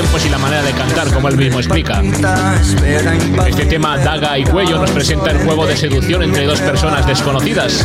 tiempos 0.01 0.25
y 0.25 0.29
la 0.29 0.39
manera 0.39 0.63
de 0.63 0.71
cantar, 0.75 1.13
como 1.13 1.27
él 1.27 1.37
mismo 1.37 1.59
explica. 1.59 2.01
Este 3.49 3.67
tema 3.67 3.99
Daga 3.99 4.39
y 4.39 4.45
Cuello 4.45 4.79
nos 4.79 4.93
presenta 4.93 5.33
el 5.33 5.39
juego 5.39 5.67
de 5.67 5.77
seducción 5.77 6.23
entre 6.23 6.47
dos 6.47 6.61
personas 6.61 7.05
desconocidas. 7.05 7.85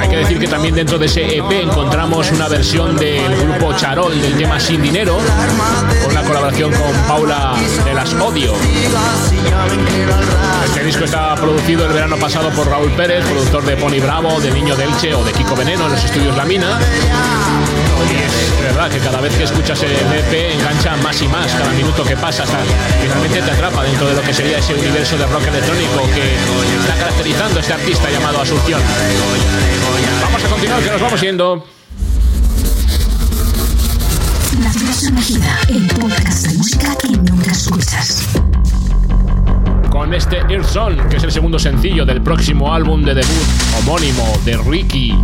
Hay 0.00 0.08
que 0.08 0.16
decir 0.16 0.38
que 0.38 0.46
también 0.46 0.76
dentro 0.76 0.96
de 0.96 1.06
ese 1.06 1.38
EP 1.38 1.50
encontramos 1.64 2.30
una 2.30 2.46
versión 2.46 2.96
del 2.98 3.34
grupo 3.34 3.72
Charol 3.74 4.20
del 4.22 4.36
tema 4.36 4.60
Sin 4.60 4.80
Dinero, 4.80 5.18
con 6.04 6.12
una 6.12 6.22
colaboración 6.22 6.70
con 6.70 6.92
Paula 7.08 7.56
de 7.84 7.92
las 7.92 8.14
Odio. 8.14 8.52
Este 10.66 10.84
disco 10.84 11.04
está 11.04 11.34
producido 11.34 11.86
el 11.86 11.92
verano 11.92 12.16
pasado 12.16 12.50
por 12.50 12.68
Raúl 12.68 12.92
Pérez, 12.92 13.24
productor 13.24 13.64
de 13.64 13.76
Pony 13.76 14.00
Bravo, 14.00 14.40
de 14.40 14.52
Niño 14.52 14.76
Delche 14.76 15.12
o 15.14 15.24
de 15.24 15.32
Kiko 15.32 15.56
Veneno 15.56 15.86
en 15.86 15.92
los 15.92 16.04
estudios 16.04 16.36
La 16.36 16.44
Mina. 16.44 16.78
Y 18.08 18.14
es 18.22 18.62
verdad 18.62 18.90
que 18.90 18.98
cada 18.98 19.20
vez 19.20 19.34
que 19.36 19.44
escuchas 19.44 19.79
el 19.82 19.92
EP 19.92 20.54
engancha 20.54 20.96
más 20.96 21.22
y 21.22 21.28
más 21.28 21.52
cada 21.52 21.70
minuto 21.70 22.04
que 22.04 22.16
pasa 22.16 22.42
hasta 22.42 22.58
que 23.00 23.08
realmente 23.08 23.40
te 23.40 23.50
atrapa 23.50 23.82
dentro 23.82 24.08
de 24.08 24.14
lo 24.14 24.22
que 24.22 24.34
sería 24.34 24.58
ese 24.58 24.74
universo 24.74 25.16
de 25.16 25.26
rock 25.26 25.46
electrónico 25.46 26.02
que 26.14 26.34
está 26.80 26.94
caracterizando 26.98 27.58
a 27.58 27.62
este 27.62 27.72
artista 27.72 28.10
llamado 28.10 28.40
Asunción. 28.40 28.80
Vamos 30.22 30.44
a 30.44 30.48
continuar, 30.48 30.82
que 30.82 30.90
nos 30.90 31.00
vamos 31.00 31.20
yendo. 31.20 31.66
La 34.62 34.92
sumergida, 34.92 35.58
el 35.68 35.86
podcast 35.86 36.46
de 36.46 36.58
música 36.58 36.94
que 36.96 37.08
nunca 37.08 37.52
escuchas. 37.52 38.26
con 39.90 40.12
este 40.14 40.38
Earthson, 40.48 41.08
que 41.08 41.16
es 41.16 41.24
el 41.24 41.32
segundo 41.32 41.58
sencillo 41.58 42.04
del 42.04 42.20
próximo 42.22 42.72
álbum 42.72 43.02
de 43.02 43.14
debut 43.14 43.46
homónimo 43.78 44.38
de 44.44 44.56
Ricky. 44.58 45.14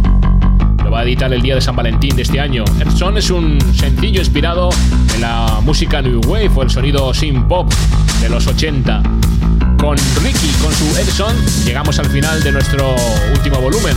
Lo 0.86 0.92
va 0.92 1.00
a 1.00 1.02
editar 1.02 1.32
el 1.32 1.42
día 1.42 1.56
de 1.56 1.60
San 1.60 1.74
Valentín 1.74 2.14
de 2.14 2.22
este 2.22 2.38
año. 2.38 2.62
Earthson 2.78 3.18
es 3.18 3.28
un 3.30 3.58
sencillo 3.74 4.20
inspirado 4.20 4.70
en 5.16 5.20
la 5.20 5.58
música 5.60 6.00
New 6.00 6.20
Wave 6.28 6.52
o 6.54 6.62
el 6.62 6.70
sonido 6.70 7.12
sin 7.12 7.48
pop 7.48 7.68
de 8.20 8.28
los 8.28 8.46
80. 8.46 9.02
Con 9.80 9.96
Ricky, 10.22 10.48
con 10.62 10.72
su 10.72 10.84
Earthson, 10.96 11.34
llegamos 11.64 11.98
al 11.98 12.06
final 12.06 12.40
de 12.40 12.52
nuestro 12.52 12.94
último 13.34 13.60
volumen. 13.60 13.96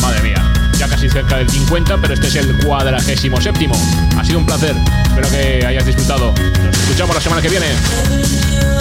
Madre 0.00 0.22
mía, 0.22 0.52
ya 0.76 0.88
casi 0.88 1.08
cerca 1.08 1.36
del 1.36 1.48
50, 1.48 1.96
pero 1.98 2.14
este 2.14 2.26
es 2.26 2.34
el 2.34 2.58
cuadragésimo 2.66 3.40
séptimo. 3.40 3.76
Ha 4.18 4.24
sido 4.24 4.40
un 4.40 4.46
placer, 4.46 4.74
espero 5.04 5.30
que 5.30 5.64
hayas 5.64 5.86
disfrutado. 5.86 6.32
Nos 6.64 6.76
escuchamos 6.76 7.14
la 7.14 7.20
semana 7.22 7.40
que 7.40 7.48
viene. 7.48 8.71